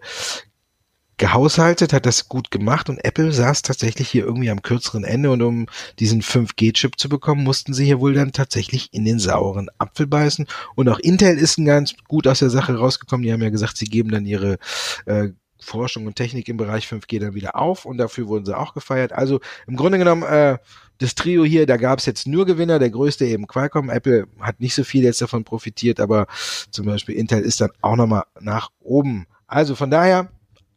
gehaushaltet, 1.21 1.93
hat 1.93 2.07
das 2.07 2.29
gut 2.29 2.49
gemacht 2.49 2.89
und 2.89 2.97
Apple 3.05 3.31
saß 3.31 3.61
tatsächlich 3.61 4.09
hier 4.09 4.25
irgendwie 4.25 4.49
am 4.49 4.63
kürzeren 4.63 5.03
Ende 5.03 5.29
und 5.29 5.43
um 5.43 5.67
diesen 5.99 6.23
5G-Chip 6.23 6.97
zu 6.97 7.09
bekommen, 7.09 7.43
mussten 7.43 7.75
sie 7.75 7.85
hier 7.85 7.99
wohl 7.99 8.15
dann 8.15 8.31
tatsächlich 8.31 8.89
in 8.91 9.05
den 9.05 9.19
sauren 9.19 9.69
Apfel 9.77 10.07
beißen 10.07 10.47
und 10.75 10.89
auch 10.89 10.97
Intel 10.97 11.37
ist 11.37 11.63
ganz 11.63 11.93
gut 12.07 12.25
aus 12.25 12.39
der 12.39 12.49
Sache 12.49 12.75
rausgekommen. 12.75 13.23
Die 13.23 13.31
haben 13.31 13.43
ja 13.43 13.51
gesagt, 13.51 13.77
sie 13.77 13.85
geben 13.85 14.09
dann 14.09 14.25
ihre 14.25 14.57
äh, 15.05 15.29
Forschung 15.59 16.07
und 16.07 16.15
Technik 16.15 16.49
im 16.49 16.57
Bereich 16.57 16.87
5G 16.87 17.19
dann 17.19 17.35
wieder 17.35 17.55
auf 17.55 17.85
und 17.85 17.99
dafür 17.99 18.27
wurden 18.27 18.45
sie 18.45 18.57
auch 18.57 18.73
gefeiert. 18.73 19.13
Also 19.13 19.41
im 19.67 19.75
Grunde 19.75 19.99
genommen 19.99 20.23
äh, 20.23 20.57
das 20.97 21.13
Trio 21.13 21.45
hier, 21.45 21.67
da 21.67 21.77
gab 21.77 21.99
es 21.99 22.07
jetzt 22.07 22.25
nur 22.25 22.47
Gewinner, 22.47 22.79
der 22.79 22.89
größte 22.89 23.25
eben 23.25 23.45
Qualcomm. 23.45 23.91
Apple 23.91 24.25
hat 24.39 24.59
nicht 24.59 24.73
so 24.73 24.83
viel 24.83 25.03
jetzt 25.03 25.21
davon 25.21 25.43
profitiert, 25.43 25.99
aber 25.99 26.25
zum 26.71 26.87
Beispiel 26.87 27.13
Intel 27.13 27.43
ist 27.43 27.61
dann 27.61 27.69
auch 27.81 27.95
nochmal 27.95 28.23
nach 28.39 28.69
oben. 28.79 29.27
Also 29.45 29.75
von 29.75 29.91
daher, 29.91 30.31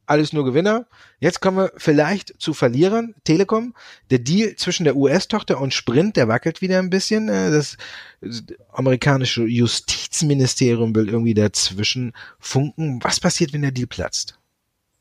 alles 0.06 0.32
nur 0.32 0.44
Gewinner. 0.44 0.86
Jetzt 1.20 1.40
kommen 1.40 1.58
wir 1.58 1.72
vielleicht 1.76 2.40
zu 2.40 2.54
Verlierern. 2.54 3.14
Telekom, 3.24 3.74
der 4.10 4.18
Deal 4.18 4.56
zwischen 4.56 4.84
der 4.84 4.96
US-Tochter 4.96 5.60
und 5.60 5.74
Sprint, 5.74 6.16
der 6.16 6.28
wackelt 6.28 6.60
wieder 6.60 6.78
ein 6.78 6.90
bisschen. 6.90 7.28
Äh, 7.28 7.50
das 7.50 7.76
amerikanische 8.72 9.44
Justizministerium 9.44 10.94
will 10.94 11.08
irgendwie 11.08 11.34
dazwischen 11.34 12.12
funken. 12.38 13.00
Was 13.02 13.20
passiert, 13.20 13.52
wenn 13.52 13.62
der 13.62 13.72
Deal 13.72 13.86
platzt? 13.86 14.38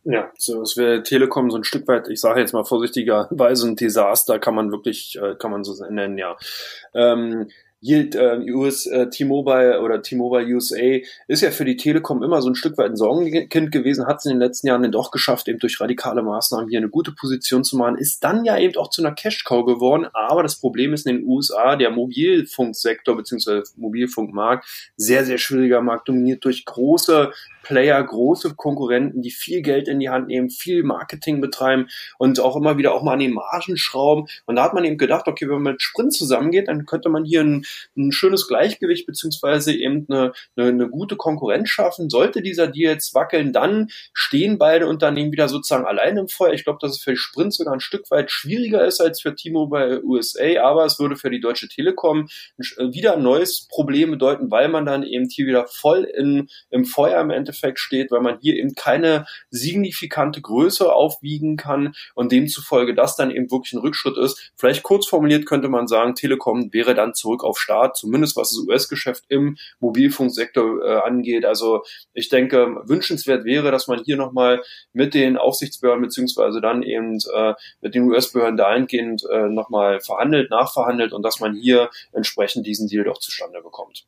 Ja, 0.06 0.32
so 0.38 0.62
es 0.62 0.75
wäre 0.75 1.01
Telekom 1.01 1.49
so 1.49 1.58
ein 1.58 1.63
Stück 1.63 1.88
weit, 1.88 2.10
ich 2.10 2.19
sage 2.19 2.41
jetzt 2.41 2.51
mal 2.51 2.65
vorsichtigerweise 2.65 3.67
ein 3.69 3.78
Desaster, 3.78 4.38
kann 4.38 4.54
man 4.54 4.69
wirklich, 4.69 5.17
äh, 5.17 5.36
kann 5.36 5.51
man 5.51 5.63
so 5.63 5.82
nennen, 5.86 6.17
ja. 6.17 6.36
Ähm, 6.93 7.47
Yield 7.84 8.15
äh, 8.15 8.39
US 8.54 8.86
äh, 8.86 9.10
T-Mobile 9.10 9.82
oder 9.82 10.02
T-Mobile 10.02 10.46
USA 10.56 11.02
ist 11.28 11.41
ja 11.41 11.52
für 11.52 11.65
die 11.65 11.76
Telekom 11.76 12.24
immer 12.24 12.41
so 12.41 12.50
ein 12.50 12.56
Stück 12.56 12.78
weit 12.78 12.91
ein 12.91 12.96
Sorgenkind 12.96 13.72
gewesen, 13.72 14.08
hat 14.08 14.19
es 14.19 14.26
in 14.26 14.32
den 14.32 14.39
letzten 14.39 14.67
Jahren 14.67 14.84
dann 14.84 14.93
doch 14.93 15.12
geschafft, 15.12 15.50
eben 15.50 15.60
durch 15.60 15.82
radikale 15.82 16.24
Maßnahmen 16.24 16.69
hier 16.69 16.80
eine 16.80 16.89
gute 16.89 17.12
Position 17.12 17.65
zu 17.65 17.76
machen, 17.76 17.98
ist 17.98 18.24
dann 18.24 18.46
ja 18.46 18.58
eben 18.58 18.78
auch 18.78 18.89
zu 18.89 19.04
einer 19.04 19.13
Cash-Cow 19.13 19.65
geworden, 19.65 20.08
aber 20.13 20.43
das 20.43 20.56
Problem 20.56 20.93
ist 20.93 21.06
in 21.06 21.17
den 21.17 21.28
USA, 21.28 21.76
der 21.76 21.91
Mobilfunksektor 21.91 23.17
bzw. 23.17 23.63
Mobilfunkmarkt, 23.76 24.65
sehr, 24.96 25.26
sehr 25.26 25.38
schwieriger 25.38 25.82
Markt, 25.82 26.08
dominiert 26.08 26.46
durch 26.46 26.63
große 26.63 27.34
Player, 27.63 28.04
große 28.04 28.54
Konkurrenten, 28.56 29.22
die 29.22 29.32
viel 29.32 29.62
Geld 29.62 29.88
in 29.88 30.00
die 30.00 30.10
Hand 30.10 30.28
nehmen, 30.28 30.50
viel 30.50 30.84
Marketing 30.84 31.41
betreiben 31.41 31.88
und 32.17 32.39
auch 32.39 32.56
immer 32.56 32.78
wieder 32.78 32.93
auch 32.93 33.02
mal 33.02 33.13
an 33.13 33.19
den 33.19 33.34
Margen 33.34 33.78
schrauben. 33.78 34.28
Und 34.46 34.58
da 34.58 34.63
hat 34.63 34.74
man 34.74 34.84
eben 34.84 34.98
gedacht, 34.98 35.28
okay, 35.28 35.48
wenn 35.48 35.62
man 35.62 35.74
mit 35.74 35.82
Sprint 35.82 36.13
zusammengeht, 36.13 36.67
dann 36.67 36.86
könnte 36.86 37.10
man 37.10 37.24
hier 37.24 37.41
ein, 37.41 37.65
ein 37.97 38.12
schönes 38.12 38.47
Gleichgewicht 38.47 39.05
beziehungsweise 39.05 39.73
eben 39.73 40.05
eine, 40.09 40.33
eine, 40.55 40.69
eine 40.69 40.89
gute 40.89 41.15
Konkurrenz 41.15 41.69
schaffen. 41.69 42.09
Sollte 42.09 42.41
dieser 42.41 42.67
Deal 42.67 42.93
jetzt 42.93 43.13
wackeln, 43.13 43.53
dann 43.53 43.89
stehen 44.13 44.57
beide 44.57 44.88
Unternehmen 44.88 45.31
wieder 45.31 45.49
sozusagen 45.49 45.86
allein 45.86 46.17
im 46.17 46.27
Feuer. 46.27 46.53
Ich 46.53 46.63
glaube, 46.63 46.79
dass 46.81 46.91
es 46.91 47.01
für 47.01 47.15
Sprint 47.15 47.53
sogar 47.53 47.73
ein 47.73 47.79
Stück 47.79 48.09
weit 48.12 48.31
schwieriger 48.31 48.86
ist 48.86 49.01
als 49.01 49.21
für 49.21 49.36
T-Mobile 49.36 50.03
USA, 50.03 50.62
aber 50.63 50.86
es 50.86 50.99
würde 50.99 51.15
für 51.15 51.29
die 51.29 51.39
Deutsche 51.39 51.67
Telekom 51.67 52.27
wieder 52.57 53.15
ein 53.15 53.23
neues 53.23 53.67
Problem 53.69 54.12
bedeuten, 54.12 54.51
weil 54.51 54.69
man 54.69 54.86
dann 54.86 55.03
eben 55.03 55.27
hier 55.29 55.47
wieder 55.47 55.67
voll 55.67 56.03
in, 56.03 56.49
im 56.69 56.86
Feuer 56.86 57.21
im 57.21 57.29
Endeffekt 57.29 57.79
steht, 57.79 58.12
weil 58.12 58.21
man 58.21 58.39
hier 58.41 58.55
eben 58.55 58.75
keine 58.75 59.25
signifikante 59.49 60.41
Größe 60.41 60.91
aufwiegen 60.91 61.57
kann 61.57 61.93
und 62.15 62.31
demzufolge 62.31 62.95
das 62.95 63.15
dann 63.15 63.31
eben 63.31 63.51
wirklich 63.51 63.73
ein 63.73 63.79
Rückschritt 63.79 64.17
ist. 64.17 64.51
Vielleicht 64.55 64.83
kurz 64.83 65.07
formuliert 65.07 65.45
könnte 65.45 65.69
man 65.69 65.88
sagen, 65.88 66.15
Telekom 66.15 66.73
wäre 66.73 66.95
dann 66.95 67.13
zurück 67.13 67.43
auf 67.43 67.59
Start, 67.63 67.97
zumindest 67.97 68.36
was 68.36 68.49
das 68.49 68.60
US-Geschäft 68.67 69.23
im 69.30 69.58
Mobilfunksektor 69.80 70.84
äh, 70.84 71.08
angeht. 71.08 71.45
Also 71.45 71.84
ich 72.13 72.30
denke, 72.30 72.76
wünschenswert 72.86 73.45
wäre, 73.45 73.71
dass 73.71 73.88
man 73.88 74.04
hier 74.04 74.17
nochmal 74.17 74.62
mit 74.91 75.13
den 75.13 75.38
Aufsichtsbehörden 75.38 76.04
beziehungsweise 76.04 76.62
dann 76.62 76.84
eben 76.84 77.17
äh, 77.34 77.54
mit 77.82 77.95
den 77.95 78.04
US-Behörden 78.04 78.58
dahingehend 78.58 79.23
äh, 79.32 79.49
nochmal 79.49 79.99
verhandelt, 80.02 80.49
nachverhandelt 80.49 81.13
und 81.13 81.23
dass 81.23 81.39
man 81.39 81.56
hier 81.56 81.89
entsprechend 82.12 82.67
diesen 82.67 82.88
Deal 82.88 83.06
doch 83.06 83.19
zustande 83.19 83.62
bekommt. 83.62 84.06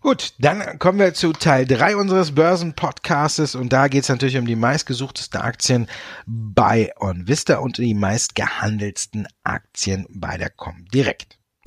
Gut, 0.00 0.34
dann 0.38 0.78
kommen 0.78 1.00
wir 1.00 1.12
zu 1.12 1.32
Teil 1.32 1.66
3 1.66 1.96
unseres 1.96 2.32
Börsenpodcasts 2.32 3.56
und 3.56 3.72
da 3.72 3.88
geht 3.88 4.04
es 4.04 4.08
natürlich 4.08 4.38
um 4.38 4.46
die 4.46 4.54
meistgesuchtesten 4.54 5.40
Aktien 5.40 5.88
bei 6.24 6.92
OnVista 7.00 7.58
und 7.58 7.78
die 7.78 7.94
meistgehandelsten 7.94 9.26
Aktien 9.42 10.06
bei 10.08 10.38
der 10.38 10.50
Comdirect. 10.50 11.37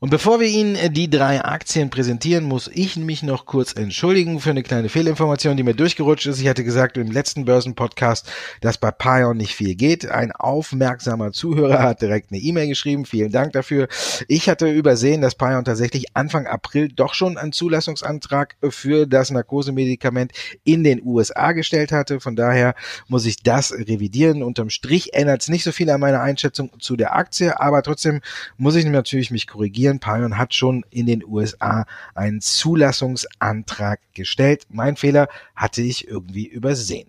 Und 0.00 0.10
bevor 0.10 0.38
wir 0.38 0.46
Ihnen 0.46 0.76
äh, 0.76 0.90
die 0.90 1.10
drei 1.10 1.44
Aktien 1.44 1.90
präsentieren, 1.90 2.44
muss 2.44 2.70
ich 2.72 2.96
mich 2.96 3.24
noch 3.24 3.46
kurz 3.46 3.72
entschuldigen 3.72 4.38
für 4.38 4.50
eine 4.50 4.62
kleine 4.62 4.88
Fehlinformation, 4.88 5.56
die 5.56 5.64
mir 5.64 5.74
durchgerutscht 5.74 6.26
ist. 6.26 6.40
Ich 6.40 6.46
hatte 6.46 6.62
gesagt 6.62 6.96
im 6.96 7.10
letzten 7.10 7.44
Börsenpodcast, 7.44 8.30
dass 8.60 8.78
bei 8.78 8.92
Pion 8.92 9.36
nicht 9.36 9.56
viel 9.56 9.74
geht. 9.74 10.08
Ein 10.08 10.30
aufmerksamer 10.30 11.32
Zuhörer 11.32 11.82
hat 11.82 12.00
direkt 12.00 12.30
eine 12.30 12.40
E-Mail 12.40 12.68
geschrieben. 12.68 13.06
Vielen 13.06 13.32
Dank 13.32 13.54
dafür. 13.54 13.88
Ich 14.28 14.48
hatte 14.48 14.70
übersehen, 14.70 15.20
dass 15.20 15.34
Pion 15.34 15.64
tatsächlich 15.64 16.14
Anfang 16.14 16.46
April 16.46 16.88
doch 16.88 17.14
schon 17.14 17.36
einen 17.36 17.52
Zulassungsantrag 17.52 18.56
für 18.70 19.06
das 19.06 19.32
Narkosemedikament 19.32 20.30
in 20.62 20.84
den 20.84 21.02
USA 21.04 21.50
gestellt 21.52 21.90
hatte. 21.90 22.20
Von 22.20 22.36
daher 22.36 22.76
muss 23.08 23.26
ich 23.26 23.42
das 23.42 23.72
revidieren. 23.72 24.44
Unterm 24.44 24.70
Strich 24.70 25.14
ändert 25.14 25.42
es 25.42 25.48
nicht 25.48 25.64
so 25.64 25.72
viel 25.72 25.90
an 25.90 26.00
meiner 26.00 26.20
Einschätzung 26.20 26.70
zu 26.78 26.94
der 26.94 27.16
Aktie, 27.16 27.60
aber 27.60 27.82
trotzdem 27.82 28.20
muss 28.56 28.76
ich 28.76 28.84
natürlich 28.84 29.32
mich 29.32 29.48
korrigieren 29.48 29.87
korrigieren. 29.88 30.00
Pion 30.00 30.38
hat 30.38 30.54
schon 30.54 30.84
in 30.90 31.06
den 31.06 31.24
USA 31.24 31.86
einen 32.14 32.40
Zulassungsantrag 32.40 34.00
gestellt. 34.14 34.64
Mein 34.68 34.96
Fehler 34.96 35.28
hatte 35.54 35.82
ich 35.82 36.08
irgendwie 36.08 36.46
übersehen. 36.46 37.08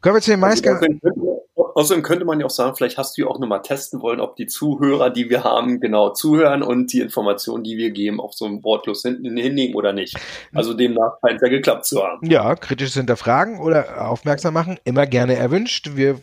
Kommen 0.00 0.16
wir 0.16 0.22
zu 0.22 0.30
den 0.30 0.40
Maiska. 0.40 0.80
Außerdem 1.74 2.02
könnte 2.02 2.24
man 2.24 2.40
ja 2.40 2.46
auch 2.46 2.50
sagen, 2.50 2.74
vielleicht 2.74 2.98
hast 2.98 3.16
du 3.16 3.22
ja 3.22 3.28
auch 3.28 3.38
nochmal 3.38 3.62
testen 3.62 4.00
wollen, 4.00 4.20
ob 4.20 4.34
die 4.34 4.46
Zuhörer, 4.46 5.10
die 5.10 5.30
wir 5.30 5.44
haben, 5.44 5.78
genau 5.78 6.10
zuhören 6.10 6.64
und 6.64 6.92
die 6.92 7.00
Informationen, 7.00 7.62
die 7.62 7.76
wir 7.76 7.92
geben, 7.92 8.20
auch 8.20 8.32
so 8.32 8.46
ein 8.46 8.64
wortlos 8.64 9.02
hinten 9.02 9.36
hinnehmen 9.36 9.76
oder 9.76 9.92
nicht. 9.92 10.16
Also 10.52 10.74
demnach 10.74 11.18
scheint 11.20 11.36
es 11.36 11.42
ja 11.42 11.48
geklappt 11.48 11.84
zu 11.84 12.02
haben. 12.02 12.28
Ja, 12.28 12.56
kritisches 12.56 12.94
Hinterfragen 12.94 13.60
oder 13.60 14.08
aufmerksam 14.08 14.54
machen, 14.54 14.78
immer 14.82 15.06
gerne 15.06 15.36
erwünscht. 15.36 15.90
Wir 15.94 16.18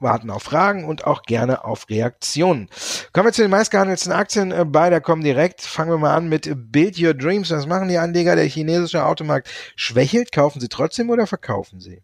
warten 0.00 0.30
auf 0.30 0.42
Fragen 0.42 0.84
und 0.84 1.06
auch 1.06 1.22
gerne 1.22 1.64
auf 1.64 1.88
Reaktionen. 1.88 2.68
Kommen 3.12 3.28
wir 3.28 3.32
zu 3.32 3.42
den 3.42 3.50
meistgehandelten 3.50 4.12
Aktien 4.12 4.52
äh, 4.52 4.64
bei 4.64 4.90
der 4.90 5.00
Comdirect. 5.00 5.62
Fangen 5.62 5.90
wir 5.90 5.98
mal 5.98 6.14
an 6.14 6.28
mit 6.28 6.50
Build 6.72 7.00
Your 7.00 7.14
Dreams. 7.14 7.50
Was 7.50 7.66
machen 7.66 7.88
die 7.88 7.98
Anleger? 7.98 8.36
Der 8.36 8.46
chinesische 8.46 9.04
Automarkt 9.04 9.48
schwächelt. 9.76 10.32
Kaufen 10.32 10.60
sie 10.60 10.68
trotzdem 10.68 11.10
oder 11.10 11.26
verkaufen 11.26 11.80
sie? 11.80 12.02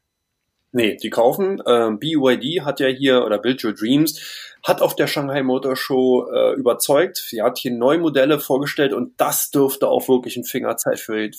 Nee, 0.72 0.96
die 1.00 1.10
kaufen. 1.10 1.62
Ähm, 1.68 2.00
BYD 2.00 2.62
hat 2.64 2.80
ja 2.80 2.88
hier, 2.88 3.24
oder 3.24 3.38
Build 3.38 3.62
Your 3.64 3.74
Dreams, 3.74 4.53
hat 4.64 4.80
auf 4.80 4.96
der 4.96 5.06
Shanghai 5.06 5.42
Motor 5.42 5.76
Show 5.76 6.26
äh, 6.32 6.54
überzeugt. 6.54 7.18
Sie 7.18 7.42
hat 7.42 7.58
hier 7.58 7.70
neue 7.70 7.98
Modelle 7.98 8.40
vorgestellt 8.40 8.94
und 8.94 9.12
das 9.18 9.50
dürfte 9.50 9.88
auch 9.88 10.08
wirklich 10.08 10.38
ein 10.38 10.44
Fingerzeig 10.44 10.98
für, 10.98 11.30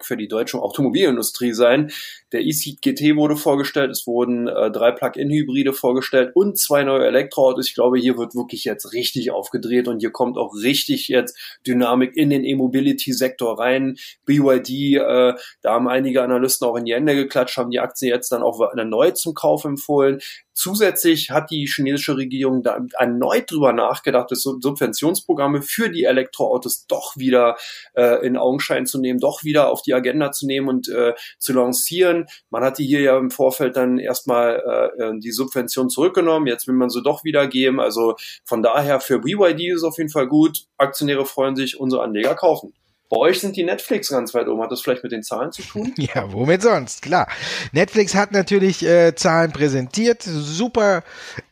für 0.00 0.16
die 0.16 0.26
deutsche 0.26 0.60
Automobilindustrie 0.60 1.52
sein. 1.52 1.92
Der 2.32 2.40
E-Seat 2.40 2.82
GT 2.82 3.14
wurde 3.14 3.36
vorgestellt, 3.36 3.92
es 3.92 4.06
wurden 4.06 4.48
äh, 4.48 4.72
drei 4.72 4.90
Plug-in-Hybride 4.90 5.72
vorgestellt 5.72 6.32
und 6.34 6.58
zwei 6.58 6.82
neue 6.82 7.06
Elektroautos. 7.06 7.68
Ich 7.68 7.74
glaube, 7.74 7.98
hier 7.98 8.18
wird 8.18 8.34
wirklich 8.34 8.64
jetzt 8.64 8.92
richtig 8.92 9.30
aufgedreht 9.30 9.86
und 9.86 10.00
hier 10.00 10.10
kommt 10.10 10.36
auch 10.36 10.52
richtig 10.54 11.06
jetzt 11.06 11.38
Dynamik 11.64 12.16
in 12.16 12.30
den 12.30 12.44
E-Mobility-Sektor 12.44 13.60
rein. 13.60 13.96
BYD, 14.26 14.96
äh, 14.96 15.34
da 15.62 15.74
haben 15.74 15.88
einige 15.88 16.22
Analysten 16.22 16.66
auch 16.66 16.74
in 16.74 16.86
die 16.86 16.94
Hände 16.94 17.14
geklatscht, 17.14 17.58
haben 17.58 17.70
die 17.70 17.80
Aktie 17.80 18.08
jetzt 18.08 18.32
dann 18.32 18.42
auch 18.42 18.60
erneut 18.60 19.18
zum 19.18 19.34
Kauf 19.34 19.64
empfohlen. 19.64 20.20
Zusätzlich 20.62 21.32
hat 21.32 21.50
die 21.50 21.66
chinesische 21.66 22.16
Regierung 22.16 22.62
da 22.62 22.78
erneut 22.96 23.50
drüber 23.50 23.72
nachgedacht, 23.72 24.30
das 24.30 24.42
Subventionsprogramme 24.42 25.60
für 25.60 25.90
die 25.90 26.04
Elektroautos 26.04 26.86
doch 26.86 27.16
wieder 27.16 27.56
äh, 27.94 28.24
in 28.24 28.36
Augenschein 28.36 28.86
zu 28.86 29.00
nehmen, 29.00 29.18
doch 29.18 29.42
wieder 29.42 29.72
auf 29.72 29.82
die 29.82 29.92
Agenda 29.92 30.30
zu 30.30 30.46
nehmen 30.46 30.68
und 30.68 30.88
äh, 30.88 31.14
zu 31.40 31.52
lancieren. 31.52 32.26
Man 32.50 32.62
hatte 32.62 32.84
hier 32.84 33.00
ja 33.00 33.18
im 33.18 33.32
Vorfeld 33.32 33.76
dann 33.76 33.98
erstmal 33.98 34.92
äh, 34.96 35.02
äh 35.02 35.18
die 35.18 35.32
Subvention 35.32 35.90
zurückgenommen, 35.90 36.46
jetzt 36.46 36.68
will 36.68 36.76
man 36.76 36.90
sie 36.90 37.02
doch 37.02 37.24
wieder 37.24 37.48
geben. 37.48 37.80
Also 37.80 38.14
von 38.44 38.62
daher 38.62 39.00
für 39.00 39.18
BYD 39.18 39.72
ist 39.72 39.78
es 39.78 39.82
auf 39.82 39.98
jeden 39.98 40.10
Fall 40.10 40.28
gut. 40.28 40.66
Aktionäre 40.76 41.26
freuen 41.26 41.56
sich, 41.56 41.80
unsere 41.80 42.04
Anleger 42.04 42.36
kaufen. 42.36 42.72
Bei 43.12 43.18
euch 43.18 43.40
sind 43.40 43.56
die 43.56 43.62
Netflix 43.62 44.08
ganz 44.08 44.32
weit 44.32 44.48
oben. 44.48 44.62
Hat 44.62 44.72
das 44.72 44.80
vielleicht 44.80 45.02
mit 45.02 45.12
den 45.12 45.22
Zahlen 45.22 45.52
zu 45.52 45.60
tun? 45.60 45.92
Ja, 45.98 46.32
womit 46.32 46.62
sonst? 46.62 47.02
Klar. 47.02 47.28
Netflix 47.72 48.14
hat 48.14 48.32
natürlich 48.32 48.82
äh, 48.86 49.14
Zahlen 49.14 49.52
präsentiert. 49.52 50.22
Super 50.22 51.02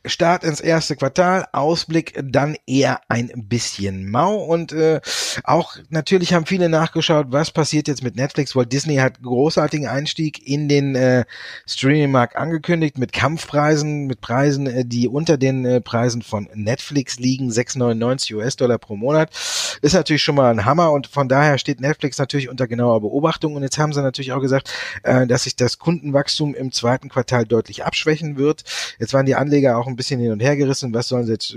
Start 0.07 0.43
ins 0.43 0.63
erste 0.63 0.97
Quartal. 0.97 1.47
Ausblick 1.53 2.19
dann 2.25 2.57
eher 2.67 3.03
ein 3.09 3.31
bisschen 3.35 4.11
mau. 4.11 4.37
Und 4.37 4.73
äh, 4.73 5.03
auch 5.45 5.77
natürlich 5.91 6.33
haben 6.33 6.47
viele 6.47 6.71
nachgeschaut, 6.71 7.27
was 7.29 7.51
passiert 7.51 7.89
jetzt 7.89 8.03
mit 8.03 8.17
Netflix. 8.17 8.57
Walt 8.57 8.73
Disney 8.73 8.97
hat 8.97 9.23
großartigen 9.23 9.87
Einstieg 9.87 10.47
in 10.49 10.67
den 10.67 10.95
äh, 10.95 11.27
Streaming-Markt 11.67 12.37
angekündigt 12.37 12.97
mit 12.97 13.13
Kampfpreisen, 13.13 14.07
mit 14.07 14.23
Preisen, 14.23 14.67
äh, 14.67 14.85
die 14.87 15.09
unter 15.09 15.37
den 15.37 15.67
äh, 15.67 15.83
Preisen 15.83 16.23
von 16.23 16.49
Netflix 16.55 17.19
liegen. 17.19 17.51
6,99 17.51 18.35
US-Dollar 18.37 18.79
pro 18.79 18.97
Monat. 18.97 19.29
Ist 19.83 19.93
natürlich 19.93 20.23
schon 20.23 20.37
mal 20.37 20.51
ein 20.51 20.65
Hammer 20.65 20.93
und 20.93 21.07
von 21.07 21.29
daher 21.29 21.50
daher 21.51 21.59
steht 21.59 21.81
Netflix 21.81 22.19
natürlich 22.19 22.49
unter 22.49 22.69
genauer 22.69 23.01
Beobachtung 23.01 23.57
und 23.57 23.63
jetzt 23.63 23.79
haben 23.79 23.93
sie 23.93 24.03
natürlich 24.03 24.33
auch 24.33 24.41
gesagt, 24.41 24.73
äh, 25.03 25.27
dass 25.27 25.45
sich 25.45 25.57
das 25.57 25.79
Kundenwachstum 25.79 26.55
im 26.55 26.71
zweiten 26.71 27.09
Quartal 27.09 27.45
deutlich 27.45 27.85
abschwächen 27.85 28.37
wird. 28.37 28.63
Jetzt 29.01 29.15
waren 29.15 29.27
die 29.27 29.35
Anleger 29.35 29.77
auch 29.77 29.89
ein 29.89 29.97
bisschen 29.97 30.21
hin 30.21 30.31
und 30.31 30.41
her 30.41 30.57
gerissen, 30.57 30.95
was 30.95 31.09
sollen 31.09 31.27
sie 31.27 31.33
jetzt 31.33 31.57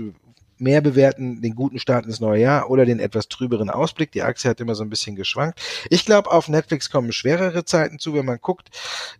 mehr 0.64 0.80
bewerten, 0.80 1.40
den 1.40 1.54
guten 1.54 1.78
Start 1.78 2.06
ins 2.06 2.18
neue 2.18 2.42
Jahr 2.42 2.70
oder 2.70 2.84
den 2.84 2.98
etwas 2.98 3.28
trüberen 3.28 3.70
Ausblick. 3.70 4.10
Die 4.10 4.22
Aktie 4.22 4.50
hat 4.50 4.60
immer 4.60 4.74
so 4.74 4.82
ein 4.82 4.90
bisschen 4.90 5.14
geschwankt. 5.14 5.60
Ich 5.90 6.04
glaube, 6.04 6.32
auf 6.32 6.48
Netflix 6.48 6.90
kommen 6.90 7.12
schwerere 7.12 7.64
Zeiten 7.64 8.00
zu, 8.00 8.14
wenn 8.14 8.24
man 8.24 8.38
guckt. 8.40 8.70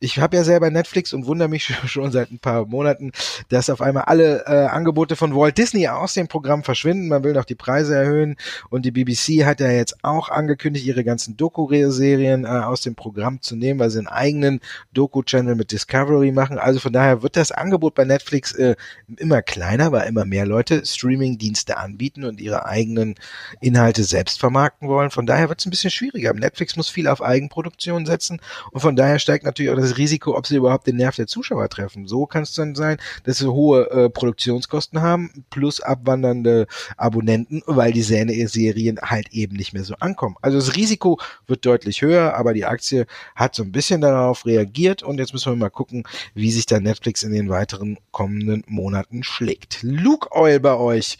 Ich 0.00 0.18
habe 0.18 0.36
ja 0.36 0.42
selber 0.42 0.70
Netflix 0.70 1.12
und 1.12 1.26
wundere 1.26 1.48
mich 1.48 1.64
schon 1.86 2.10
seit 2.10 2.32
ein 2.32 2.40
paar 2.40 2.66
Monaten, 2.66 3.12
dass 3.50 3.70
auf 3.70 3.80
einmal 3.80 4.04
alle 4.04 4.44
äh, 4.46 4.66
Angebote 4.66 5.14
von 5.14 5.36
Walt 5.36 5.58
Disney 5.58 5.86
aus 5.86 6.14
dem 6.14 6.26
Programm 6.26 6.64
verschwinden. 6.64 7.08
Man 7.08 7.22
will 7.22 7.34
noch 7.34 7.44
die 7.44 7.54
Preise 7.54 7.94
erhöhen 7.94 8.36
und 8.70 8.84
die 8.84 8.90
BBC 8.90 9.44
hat 9.44 9.60
ja 9.60 9.70
jetzt 9.70 10.02
auch 10.02 10.30
angekündigt, 10.30 10.86
ihre 10.86 11.04
ganzen 11.04 11.36
Doku-Serien 11.36 12.44
äh, 12.44 12.48
aus 12.48 12.80
dem 12.80 12.94
Programm 12.94 13.42
zu 13.42 13.54
nehmen, 13.54 13.78
weil 13.78 13.90
sie 13.90 13.98
einen 13.98 14.08
eigenen 14.08 14.60
Doku-Channel 14.94 15.54
mit 15.54 15.70
Discovery 15.70 16.32
machen. 16.32 16.58
Also 16.58 16.80
von 16.80 16.92
daher 16.92 17.22
wird 17.22 17.36
das 17.36 17.52
Angebot 17.52 17.94
bei 17.94 18.04
Netflix 18.04 18.52
äh, 18.52 18.76
immer 19.18 19.42
kleiner, 19.42 19.92
weil 19.92 20.08
immer 20.08 20.24
mehr 20.24 20.46
Leute 20.46 20.84
Streaming 20.86 21.33
Streaming-Dienste 21.34 21.76
anbieten 21.76 22.24
und 22.24 22.40
ihre 22.40 22.66
eigenen 22.66 23.14
Inhalte 23.60 24.04
selbst 24.04 24.38
vermarkten 24.38 24.88
wollen. 24.88 25.10
Von 25.10 25.26
daher 25.26 25.48
wird 25.48 25.60
es 25.60 25.66
ein 25.66 25.70
bisschen 25.70 25.90
schwieriger. 25.90 26.32
Netflix 26.32 26.76
muss 26.76 26.88
viel 26.88 27.08
auf 27.08 27.22
Eigenproduktion 27.22 28.06
setzen 28.06 28.40
und 28.72 28.80
von 28.80 28.96
daher 28.96 29.18
steigt 29.18 29.44
natürlich 29.44 29.72
auch 29.72 29.76
das 29.76 29.96
Risiko, 29.96 30.36
ob 30.36 30.46
sie 30.46 30.56
überhaupt 30.56 30.86
den 30.86 30.96
Nerv 30.96 31.16
der 31.16 31.26
Zuschauer 31.26 31.68
treffen. 31.68 32.06
So 32.06 32.26
kann 32.26 32.42
es 32.42 32.54
dann 32.54 32.74
sein, 32.74 32.98
dass 33.24 33.38
sie 33.38 33.50
hohe 33.50 33.90
äh, 33.90 34.10
Produktionskosten 34.10 35.02
haben 35.02 35.44
plus 35.50 35.80
abwandernde 35.80 36.66
Abonnenten, 36.96 37.62
weil 37.66 37.92
die 37.92 38.02
Serien 38.02 38.98
halt 39.02 39.28
eben 39.32 39.56
nicht 39.56 39.72
mehr 39.72 39.84
so 39.84 39.94
ankommen. 40.00 40.36
Also 40.42 40.58
das 40.58 40.76
Risiko 40.76 41.18
wird 41.46 41.66
deutlich 41.66 42.02
höher, 42.02 42.34
aber 42.34 42.54
die 42.54 42.64
Aktie 42.64 43.06
hat 43.34 43.54
so 43.54 43.62
ein 43.62 43.72
bisschen 43.72 44.00
darauf 44.00 44.46
reagiert 44.46 45.02
und 45.02 45.18
jetzt 45.18 45.32
müssen 45.32 45.52
wir 45.52 45.56
mal 45.56 45.70
gucken, 45.70 46.04
wie 46.34 46.50
sich 46.50 46.66
da 46.66 46.80
Netflix 46.80 47.22
in 47.22 47.32
den 47.32 47.48
weiteren 47.48 47.98
kommenden 48.10 48.64
Monaten 48.66 49.22
schlägt. 49.22 49.82
Luke 49.82 50.28
Oil 50.32 50.60
bei 50.60 50.74
euch. 50.74 51.13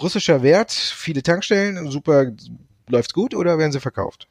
Russischer 0.00 0.42
Wert, 0.42 0.72
viele 0.72 1.22
Tankstellen, 1.22 1.90
super, 1.90 2.32
läuft's 2.88 3.12
gut 3.12 3.34
oder 3.34 3.58
werden 3.58 3.72
sie 3.72 3.80
verkauft? 3.80 4.28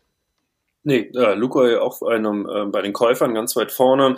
Nee, 0.89 1.11
äh, 1.13 1.35
Lukoil 1.35 1.77
auch 1.77 2.01
einem, 2.01 2.49
äh, 2.49 2.65
bei 2.65 2.81
den 2.81 2.93
Käufern 2.93 3.35
ganz 3.35 3.55
weit 3.55 3.71
vorne. 3.71 4.15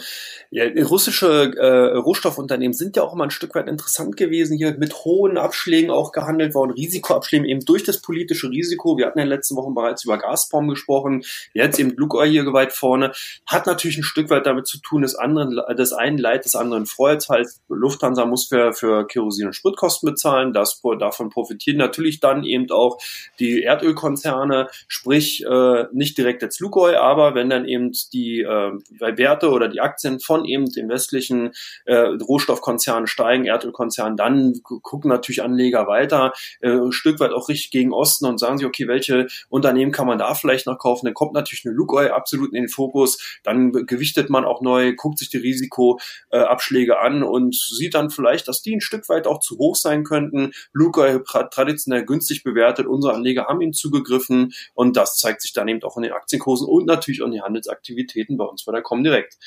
Ja, 0.51 0.63
russische 0.85 1.51
äh, 1.57 1.97
Rohstoffunternehmen 1.97 2.73
sind 2.73 2.95
ja 2.95 3.03
auch 3.03 3.11
immer 3.11 3.25
ein 3.25 3.31
Stück 3.31 3.55
weit 3.55 3.67
interessant 3.67 4.15
gewesen, 4.15 4.55
hier 4.55 4.77
mit 4.77 5.03
hohen 5.03 5.37
Abschlägen 5.37 5.91
auch 5.91 6.13
gehandelt 6.13 6.55
worden, 6.55 6.71
Risikoabschlägen 6.71 7.45
eben 7.45 7.65
durch 7.65 7.83
das 7.83 8.01
politische 8.01 8.49
Risiko. 8.49 8.97
Wir 8.97 9.07
hatten 9.07 9.19
in 9.19 9.25
den 9.25 9.31
letzten 9.31 9.57
Wochen 9.57 9.75
bereits 9.75 10.05
über 10.05 10.17
Gazprom 10.17 10.69
gesprochen, 10.69 11.25
jetzt 11.53 11.77
eben 11.77 11.93
Lukoil 11.97 12.29
hier 12.29 12.45
weit 12.53 12.71
vorne. 12.71 13.11
Hat 13.45 13.67
natürlich 13.67 13.97
ein 13.97 14.03
Stück 14.03 14.29
weit 14.29 14.45
damit 14.45 14.65
zu 14.65 14.79
tun, 14.79 15.01
dass 15.01 15.15
anderen, 15.15 15.59
das 15.75 15.91
einen 15.91 16.19
Leid 16.19 16.45
des 16.45 16.55
anderen 16.55 16.85
freut. 16.85 17.27
Heißt, 17.27 17.63
Lufthansa 17.67 18.25
muss 18.25 18.47
für, 18.47 18.71
für 18.71 19.05
Kerosin 19.07 19.47
und 19.47 19.53
Spritkosten 19.53 20.07
bezahlen. 20.07 20.53
Das, 20.53 20.81
davon 20.99 21.31
profitieren 21.31 21.79
natürlich 21.79 22.21
dann 22.21 22.45
eben 22.45 22.71
auch 22.71 22.97
die 23.39 23.63
Erdölkonzerne, 23.63 24.69
sprich 24.87 25.43
äh, 25.45 25.87
nicht 25.91 26.17
direkt 26.17 26.41
jetzt 26.41 26.60
Lukoil, 26.61 26.95
aber 26.95 27.35
wenn 27.35 27.49
dann 27.49 27.65
eben 27.65 27.91
die 28.13 28.41
äh, 28.41 28.71
Werte 28.99 29.49
oder 29.49 29.67
die 29.67 29.81
Aktien 29.81 30.19
von 30.19 30.45
eben 30.45 30.71
den 30.71 30.87
westlichen 30.89 31.51
äh, 31.85 31.95
Rohstoffkonzernen 31.95 33.07
steigen, 33.07 33.45
Erdölkonzernen, 33.45 34.15
dann 34.15 34.61
gucken 34.63 35.09
natürlich 35.09 35.41
Anleger 35.43 35.87
weiter, 35.87 36.33
äh, 36.61 36.69
ein 36.69 36.91
Stück 36.91 37.19
weit 37.19 37.31
auch 37.31 37.49
richtig 37.49 37.71
gegen 37.71 37.91
Osten 37.93 38.25
und 38.25 38.39
sagen 38.39 38.57
sich, 38.57 38.67
okay, 38.67 38.87
welche 38.87 39.27
Unternehmen 39.49 39.91
kann 39.91 40.07
man 40.07 40.19
da 40.19 40.33
vielleicht 40.35 40.67
noch 40.67 40.77
kaufen? 40.77 41.05
Dann 41.05 41.13
kommt 41.13 41.33
natürlich 41.33 41.65
eine 41.65 41.73
Lukoil 41.73 42.11
absolut 42.11 42.53
in 42.53 42.63
den 42.63 42.69
Fokus, 42.69 43.39
dann 43.43 43.71
gewichtet 43.71 44.29
man 44.29 44.45
auch 44.45 44.61
neu, 44.61 44.93
guckt 44.95 45.19
sich 45.19 45.29
die 45.29 45.37
Risikoabschläge 45.37 46.93
äh, 46.93 46.97
an 46.97 47.23
und 47.23 47.55
sieht 47.55 47.95
dann 47.95 48.09
vielleicht, 48.09 48.47
dass 48.47 48.61
die 48.61 48.75
ein 48.75 48.81
Stück 48.81 49.09
weit 49.09 49.27
auch 49.27 49.39
zu 49.39 49.57
hoch 49.57 49.75
sein 49.75 50.03
könnten. 50.03 50.51
Lukoil 50.73 51.23
traditionell 51.23 52.05
günstig 52.05 52.43
bewertet, 52.43 52.85
unsere 52.85 53.13
Anleger 53.13 53.47
haben 53.47 53.61
ihm 53.61 53.73
zugegriffen 53.73 54.53
und 54.73 54.95
das 54.95 55.17
zeigt 55.17 55.41
sich 55.41 55.53
dann 55.53 55.67
eben 55.67 55.81
auch 55.83 55.97
in 55.97 56.03
den 56.03 56.13
Aktienkursen 56.41 56.67
und 56.67 56.85
natürlich 56.85 57.21
auch 57.21 57.27
in 57.27 57.33
die 57.33 57.41
Handelsaktivitäten 57.41 58.37
bei 58.37 58.45
uns 58.45 58.65
bei 58.65 58.71
der 58.71 58.81
Comdirect. 58.81 59.37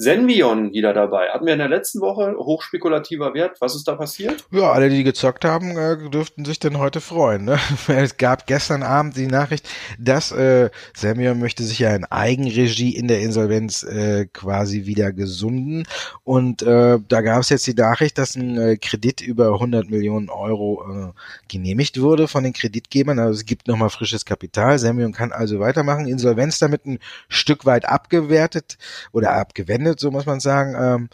Senvion 0.00 0.72
wieder 0.72 0.94
dabei. 0.94 1.28
Hatten 1.28 1.44
wir 1.44 1.52
in 1.52 1.58
der 1.58 1.68
letzten 1.68 2.00
Woche 2.00 2.34
hochspekulativer 2.34 3.34
Wert. 3.34 3.58
Was 3.60 3.74
ist 3.74 3.86
da 3.86 3.96
passiert? 3.96 4.46
Ja, 4.50 4.72
alle, 4.72 4.88
die 4.88 5.04
gezockt 5.04 5.44
haben, 5.44 5.76
äh, 5.76 6.08
dürften 6.08 6.46
sich 6.46 6.58
denn 6.58 6.78
heute 6.78 7.02
freuen. 7.02 7.44
Ne? 7.44 7.58
Es 7.88 8.16
gab 8.16 8.46
gestern 8.46 8.82
Abend 8.82 9.16
die 9.16 9.26
Nachricht, 9.26 9.68
dass 9.98 10.32
äh, 10.32 10.70
Senvion 10.94 11.38
möchte 11.38 11.64
sich 11.64 11.80
ja 11.80 11.94
in 11.94 12.06
Eigenregie 12.06 12.96
in 12.96 13.08
der 13.08 13.20
Insolvenz 13.20 13.82
äh, 13.82 14.24
quasi 14.32 14.86
wieder 14.86 15.12
gesunden. 15.12 15.86
Und 16.24 16.62
äh, 16.62 16.98
da 17.06 17.20
gab 17.20 17.42
es 17.42 17.50
jetzt 17.50 17.66
die 17.66 17.74
Nachricht, 17.74 18.16
dass 18.16 18.36
ein 18.36 18.56
äh, 18.56 18.76
Kredit 18.78 19.20
über 19.20 19.52
100 19.52 19.90
Millionen 19.90 20.30
Euro 20.30 20.82
äh, 20.88 21.12
genehmigt 21.48 22.00
wurde 22.00 22.26
von 22.26 22.42
den 22.42 22.54
Kreditgebern. 22.54 23.18
Also 23.18 23.32
es 23.32 23.44
gibt 23.44 23.68
nochmal 23.68 23.90
frisches 23.90 24.24
Kapital. 24.24 24.78
Senvion 24.78 25.12
kann 25.12 25.30
also 25.30 25.60
weitermachen. 25.60 26.06
Insolvenz 26.06 26.58
damit 26.58 26.86
ein 26.86 27.00
Stück 27.28 27.66
weit 27.66 27.84
abgewertet 27.84 28.78
oder 29.12 29.32
abgewendet 29.32 29.89
beendet, 29.90 30.00
so 30.00 30.10
muss 30.10 30.26
man 30.26 30.40
sagen. 30.40 30.74
Ähm, 30.78 31.08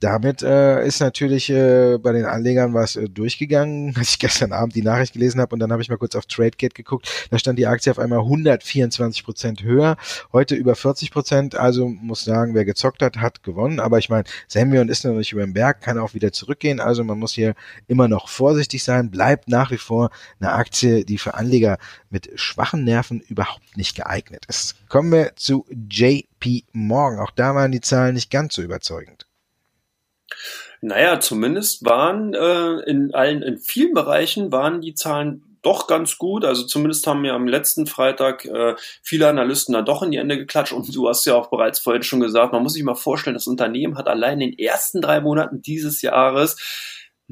damit 0.00 0.42
äh, 0.42 0.86
ist 0.86 1.00
natürlich 1.00 1.50
äh, 1.50 1.98
bei 1.98 2.12
den 2.12 2.24
Anlegern 2.24 2.74
was 2.74 2.96
äh, 2.96 3.08
durchgegangen, 3.08 3.94
als 3.98 4.10
ich 4.10 4.18
gestern 4.18 4.52
Abend 4.52 4.74
die 4.74 4.82
Nachricht 4.82 5.12
gelesen 5.12 5.40
habe 5.40 5.54
und 5.54 5.60
dann 5.60 5.72
habe 5.72 5.82
ich 5.82 5.88
mal 5.88 5.98
kurz 5.98 6.14
auf 6.14 6.26
TradeGate 6.26 6.74
geguckt. 6.74 7.28
Da 7.30 7.38
stand 7.38 7.58
die 7.58 7.66
Aktie 7.66 7.90
auf 7.90 7.98
einmal 7.98 8.20
124 8.20 9.24
Prozent 9.24 9.62
höher, 9.62 9.96
heute 10.32 10.54
über 10.54 10.74
40 10.74 11.10
Prozent. 11.10 11.54
Also 11.54 11.88
muss 11.88 12.24
sagen, 12.24 12.54
wer 12.54 12.64
gezockt 12.64 13.02
hat, 13.02 13.16
hat 13.18 13.42
gewonnen. 13.42 13.80
Aber 13.80 13.98
ich 13.98 14.08
meine, 14.08 14.24
Semyon 14.48 14.88
ist 14.88 15.04
noch 15.04 15.14
nicht 15.14 15.32
über 15.32 15.44
den 15.44 15.54
Berg, 15.54 15.80
kann 15.80 15.98
auch 15.98 16.14
wieder 16.14 16.32
zurückgehen. 16.32 16.80
Also 16.80 17.04
man 17.04 17.18
muss 17.18 17.32
hier 17.32 17.54
immer 17.88 18.08
noch 18.08 18.28
vorsichtig 18.28 18.84
sein. 18.84 19.10
Bleibt 19.10 19.48
nach 19.48 19.70
wie 19.70 19.78
vor 19.78 20.10
eine 20.40 20.52
Aktie, 20.52 21.04
die 21.04 21.18
für 21.18 21.34
Anleger 21.34 21.78
mit 22.10 22.30
schwachen 22.34 22.84
Nerven 22.84 23.20
überhaupt 23.20 23.76
nicht 23.76 23.96
geeignet 23.96 24.44
ist. 24.48 24.76
Kommen 24.88 25.12
wir 25.12 25.32
zu 25.36 25.64
JP 25.70 26.64
Morgan. 26.72 27.20
Auch 27.20 27.30
da 27.30 27.54
waren 27.54 27.72
die 27.72 27.80
Zahlen 27.80 28.14
nicht 28.14 28.30
ganz 28.30 28.54
so 28.54 28.62
überzeugend. 28.62 29.26
Naja, 30.80 31.20
zumindest 31.20 31.84
waren 31.84 32.34
äh, 32.34 32.80
in 32.90 33.14
allen, 33.14 33.42
in 33.42 33.58
vielen 33.58 33.94
Bereichen 33.94 34.50
waren 34.50 34.80
die 34.80 34.94
Zahlen 34.94 35.50
doch 35.62 35.86
ganz 35.86 36.16
gut. 36.16 36.44
Also 36.44 36.64
zumindest 36.64 37.06
haben 37.06 37.20
mir 37.20 37.34
am 37.34 37.46
letzten 37.46 37.86
Freitag 37.86 38.46
äh, 38.46 38.74
viele 39.02 39.28
Analysten 39.28 39.74
da 39.74 39.82
doch 39.82 40.02
in 40.02 40.10
die 40.10 40.16
Ende 40.16 40.38
geklatscht. 40.38 40.72
Und 40.72 40.94
du 40.94 41.08
hast 41.08 41.26
ja 41.26 41.34
auch 41.34 41.50
bereits 41.50 41.80
vorhin 41.80 42.02
schon 42.02 42.20
gesagt, 42.20 42.52
man 42.52 42.62
muss 42.62 42.72
sich 42.72 42.82
mal 42.82 42.94
vorstellen, 42.94 43.34
das 43.34 43.46
Unternehmen 43.46 43.98
hat 43.98 44.08
allein 44.08 44.40
in 44.40 44.50
den 44.50 44.58
ersten 44.58 45.02
drei 45.02 45.20
Monaten 45.20 45.60
dieses 45.60 46.00
Jahres 46.00 46.56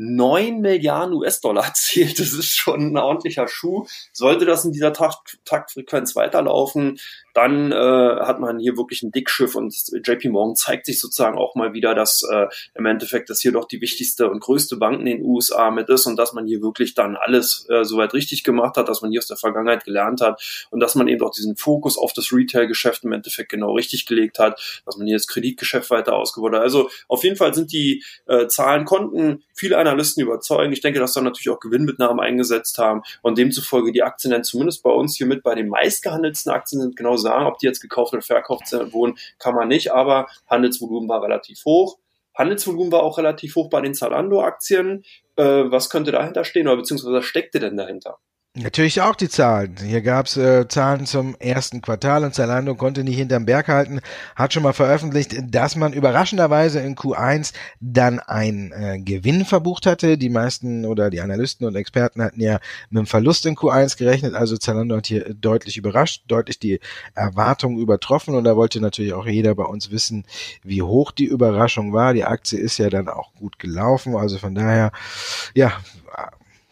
9 0.01 0.61
Milliarden 0.61 1.13
US-Dollar 1.13 1.65
erzielt. 1.67 2.21
Das 2.21 2.33
ist 2.33 2.57
schon 2.57 2.93
ein 2.93 2.97
ordentlicher 2.97 3.49
Schuh. 3.49 3.87
Sollte 4.13 4.47
das 4.47 4.65
in 4.65 4.73
dieser 4.73 4.93
Takt 4.93 5.41
Taktfrequenz 5.45 6.15
weiterlaufen, 6.15 7.01
dann 7.39 7.71
äh, 7.71 7.77
hat 7.77 8.41
man 8.41 8.59
hier 8.59 8.77
wirklich 8.77 9.05
ein 9.05 9.13
Dickschiff 9.13 9.55
und 9.55 9.73
JP 9.93 10.31
Morgan 10.31 10.57
zeigt 10.57 10.87
sich 10.87 10.99
sozusagen 10.99 11.39
auch 11.39 11.55
mal 11.55 11.73
wieder, 11.73 11.95
dass 11.95 12.23
äh, 12.29 12.47
im 12.75 12.85
Endeffekt 12.85 13.31
das 13.31 13.41
hier 13.41 13.53
doch 13.53 13.69
die 13.69 13.81
wichtigste 13.81 14.29
und 14.29 14.41
größte 14.41 14.77
Bank 14.77 14.99
in 14.99 15.07
den 15.07 15.25
USA 15.25 15.71
mit 15.71 15.89
ist 15.89 16.07
und 16.07 16.17
dass 16.17 16.33
man 16.33 16.49
hier 16.49 16.63
wirklich 16.63 16.95
dann 16.95 17.15
alles 17.15 17.65
äh, 17.71 17.85
soweit 17.85 18.13
richtig 18.13 18.43
gemacht 18.43 18.77
hat, 18.77 18.89
dass 18.89 19.03
man 19.03 19.13
hier 19.13 19.21
aus 19.21 19.29
der 19.29 19.37
Vergangenheit 19.37 19.85
gelernt 19.85 20.21
hat 20.21 20.67
und 20.71 20.81
dass 20.81 20.97
man 20.97 21.07
eben 21.07 21.25
auch 21.25 21.31
diesen 21.31 21.57
Fokus 21.57 21.97
auf 21.97 22.13
das 22.13 22.33
Retail-Geschäft 22.33 23.05
im 23.05 23.13
Endeffekt 23.13 23.51
genau 23.51 23.73
richtig 23.73 24.07
gelegt 24.07 24.41
hat, 24.41 24.83
dass 24.85 24.97
man 24.97 25.07
hier 25.07 25.17
das 25.17 25.29
Kreditgeschäft 25.29 25.91
weiter 25.91 26.17
ausgebaut 26.17 26.55
hat. 26.55 26.63
Also 26.63 26.91
auf 27.07 27.23
jeden 27.23 27.37
Fall 27.37 27.55
sind 27.55 27.71
die 27.71 28.03
äh, 28.27 28.49
Zahlen 28.49 28.85
konnten 28.85 29.45
viele 29.55 29.79
Analysten 29.79 30.25
überzeugen. 30.25 30.73
Ich 30.73 30.81
denke, 30.81 30.99
dass 30.99 31.13
da 31.13 31.21
natürlich 31.21 31.51
auch 31.51 31.61
Gewinnmitnahmen 31.61 32.19
eingesetzt 32.19 32.79
haben 32.79 33.03
und 33.23 33.39
demzufolge 33.39 33.93
die 33.93 34.03
Aktien 34.03 34.33
dann 34.33 34.43
zumindest 34.43 34.83
bei 34.83 34.91
uns 34.91 35.17
hier 35.17 35.27
mit 35.27 35.45
bei 35.45 35.55
den 35.55 35.69
meistgehandelten 35.69 36.51
Aktien 36.51 36.81
sind 36.81 36.97
genau 36.97 37.17
sagen, 37.29 37.47
ob 37.47 37.59
die 37.59 37.67
jetzt 37.67 37.81
gekauft 37.81 38.13
oder 38.13 38.23
verkauft 38.23 38.73
wurden, 38.93 39.17
kann 39.39 39.55
man 39.55 39.69
nicht, 39.69 39.93
aber 39.93 40.27
Handelsvolumen 40.49 41.09
war 41.09 41.23
relativ 41.23 41.65
hoch. 41.65 41.99
Handelsvolumen 42.35 42.93
war 42.93 43.03
auch 43.03 43.19
relativ 43.19 43.57
hoch 43.57 43.69
bei 43.69 43.81
den 43.81 43.95
Zalando-Aktien. 43.95 45.05
Äh, 45.37 45.71
was 45.71 45.91
könnte 45.91 46.13
dahinter 46.13 46.45
stehen 46.45 46.69
oder 46.69 46.77
beziehungsweise 46.77 47.23
steckte 47.23 47.59
denn 47.59 47.77
dahinter? 47.77 48.19
Natürlich 48.55 49.03
auch 49.03 49.15
die 49.15 49.29
Zahlen. 49.29 49.77
Hier 49.81 50.01
gab's 50.01 50.37
äh, 50.37 50.67
Zahlen 50.67 51.07
zum 51.07 51.37
ersten 51.39 51.81
Quartal 51.81 52.25
und 52.25 52.35
Zalando 52.35 52.75
konnte 52.75 53.05
nicht 53.05 53.17
hinterm 53.17 53.45
Berg 53.45 53.69
halten, 53.69 54.01
hat 54.35 54.53
schon 54.53 54.65
mal 54.65 54.73
veröffentlicht, 54.73 55.37
dass 55.45 55.77
man 55.77 55.93
überraschenderweise 55.93 56.81
in 56.81 56.97
Q1 56.97 57.53
dann 57.81 58.19
einen 58.19 58.73
äh, 58.73 58.99
Gewinn 59.01 59.45
verbucht 59.45 59.87
hatte. 59.87 60.19
Die 60.19 60.31
meisten 60.31 60.87
oder 60.87 61.09
die 61.11 61.21
Analysten 61.21 61.67
und 61.67 61.77
Experten 61.77 62.21
hatten 62.21 62.41
ja 62.41 62.59
mit 62.91 62.99
einem 62.99 63.07
Verlust 63.07 63.47
in 63.47 63.55
Q1 63.55 63.97
gerechnet, 63.97 64.35
also 64.35 64.57
Zalando 64.57 64.97
hat 64.97 65.07
hier 65.07 65.35
deutlich 65.35 65.77
überrascht, 65.77 66.25
deutlich 66.27 66.59
die 66.59 66.81
Erwartungen 67.15 67.79
übertroffen 67.79 68.35
und 68.35 68.45
da 68.45 68.57
wollte 68.57 68.81
natürlich 68.81 69.13
auch 69.13 69.27
jeder 69.27 69.55
bei 69.55 69.65
uns 69.65 69.93
wissen, 69.93 70.25
wie 70.65 70.83
hoch 70.83 71.13
die 71.13 71.27
Überraschung 71.27 71.93
war. 71.93 72.13
Die 72.13 72.25
Aktie 72.25 72.59
ist 72.59 72.79
ja 72.79 72.91
dann 72.91 73.09
auch 73.09 73.33
gut 73.35 73.59
gelaufen, 73.61 74.17
also 74.17 74.39
von 74.39 74.55
daher, 74.55 74.91
ja, 75.55 75.73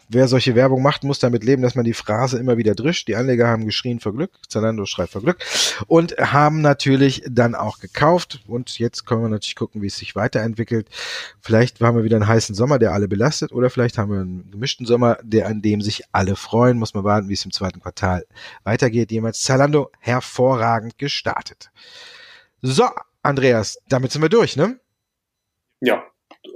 Wer 0.09 0.29
solche 0.29 0.55
Werbung 0.55 0.83
macht, 0.83 1.03
muss 1.03 1.19
damit 1.19 1.43
leben, 1.43 1.63
dass 1.63 1.75
man 1.75 1.85
die 1.85 1.93
Phrase 1.93 2.39
immer 2.39 2.57
wieder 2.57 2.75
drischt. 2.75 3.09
Die 3.09 3.17
Anleger 3.17 3.49
haben 3.49 3.65
geschrien 3.65 3.99
vor 3.99 4.13
Glück, 4.15 4.31
Zalando 4.49 4.85
schreibt 4.85 5.13
vor 5.13 5.23
Glück 5.23 5.39
und 5.89 6.17
haben 6.19 6.61
natürlich 6.61 7.23
dann 7.29 7.55
auch 7.57 7.81
gekauft. 7.81 8.41
Und 8.47 8.79
jetzt 8.79 9.05
können 9.05 9.23
wir 9.23 9.29
natürlich 9.29 9.57
gucken, 9.57 9.83
wie 9.83 9.89
es 9.89 9.97
sich 9.97 10.15
weiterentwickelt. 10.15 10.89
Vielleicht 11.41 11.81
haben 11.81 11.97
wir 11.97 12.05
wieder 12.05 12.17
einen 12.17 12.29
heißen 12.29 12.55
Sommer, 12.55 12.79
der 12.79 12.93
alle 12.93 13.09
belastet, 13.09 13.51
oder 13.53 13.69
vielleicht 13.69 13.99
haben 13.99 14.13
wir 14.13 14.21
einen 14.21 14.51
gemischten 14.51 14.87
Sommer, 14.87 15.19
der 15.23 15.49
an 15.49 15.61
dem 15.61 15.81
sich 15.81 16.05
alle 16.13 16.37
freuen. 16.37 16.79
Muss 16.79 16.95
man 16.95 17.03
warten, 17.05 17.29
wie 17.29 17.35
es 17.35 17.45
im 17.45 17.53
zweiten 17.53 17.81
Quartal 17.81 18.27
weitergeht. 18.63 19.11
Jemals 19.11 19.43
Zalando 19.43 19.91
hervorragend 19.99 20.99
gestartet. 20.99 21.71
So, 22.63 22.89
Andreas, 23.23 23.79
damit 23.89 24.13
sind 24.13 24.23
wir 24.23 24.29
durch, 24.29 24.57
ne? 24.57 24.79
Ja, 25.81 26.03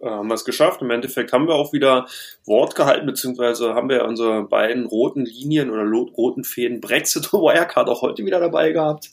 haben 0.03 0.29
wir 0.29 0.35
es 0.35 0.45
geschafft. 0.45 0.83
Im 0.83 0.91
Endeffekt 0.91 1.33
haben 1.33 1.47
wir 1.47 1.55
auch 1.55 1.73
wieder 1.73 2.07
Wort 2.45 2.75
gehalten, 2.75 3.07
beziehungsweise 3.07 3.75
haben 3.75 3.89
wir 3.89 4.05
unsere 4.05 4.45
beiden 4.45 4.87
roten 4.87 5.25
Linien 5.25 5.71
oder 5.71 5.85
roten 6.17 6.45
Fäden 6.45 6.81
Brexit 6.81 7.33
und 7.33 7.41
Wirecard 7.41 7.89
auch 7.89 8.03
heute 8.03 8.25
wieder 8.25 8.41
dabei 8.41 8.73
gehabt. 8.73 9.11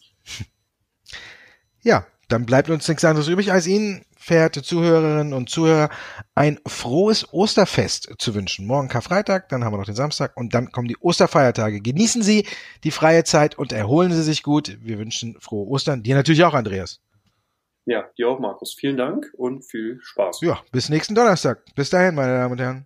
Ja, 1.81 2.05
dann 2.27 2.45
bleibt 2.45 2.69
uns 2.69 2.87
nichts 2.87 3.05
anderes 3.05 3.29
übrig, 3.29 3.51
als 3.51 3.67
Ihnen, 3.67 4.03
verehrte 4.17 4.61
Zuhörerinnen 4.61 5.31
und 5.31 5.49
Zuhörer, 5.49 5.89
ein 6.35 6.59
frohes 6.67 7.31
Osterfest 7.31 8.13
zu 8.17 8.35
wünschen. 8.35 8.65
Morgen 8.67 8.89
Karfreitag, 8.89 9.47
dann 9.47 9.63
haben 9.63 9.71
wir 9.71 9.77
noch 9.77 9.85
den 9.85 9.95
Samstag 9.95 10.35
und 10.35 10.53
dann 10.53 10.71
kommen 10.73 10.89
die 10.89 10.97
Osterfeiertage. 10.97 11.79
Genießen 11.79 12.21
Sie 12.21 12.45
die 12.83 12.91
freie 12.91 13.23
Zeit 13.23 13.57
und 13.57 13.71
erholen 13.71 14.11
Sie 14.11 14.23
sich 14.23 14.43
gut. 14.43 14.77
Wir 14.81 14.99
wünschen 14.99 15.37
frohe 15.39 15.67
Ostern. 15.67 16.03
Dir 16.03 16.15
natürlich 16.15 16.43
auch, 16.43 16.53
Andreas. 16.53 16.99
Ja, 17.89 18.03
dir 18.17 18.27
auch, 18.27 18.39
Markus. 18.39 18.75
Vielen 18.77 18.97
Dank 18.97 19.33
und 19.37 19.63
viel 19.63 19.99
Spaß. 20.01 20.41
Ja, 20.41 20.59
bis 20.73 20.89
nächsten 20.89 21.15
Donnerstag. 21.15 21.63
Bis 21.73 21.89
dahin, 21.89 22.15
meine 22.15 22.37
Damen 22.37 22.51
und 22.51 22.59
Herren. 22.59 22.85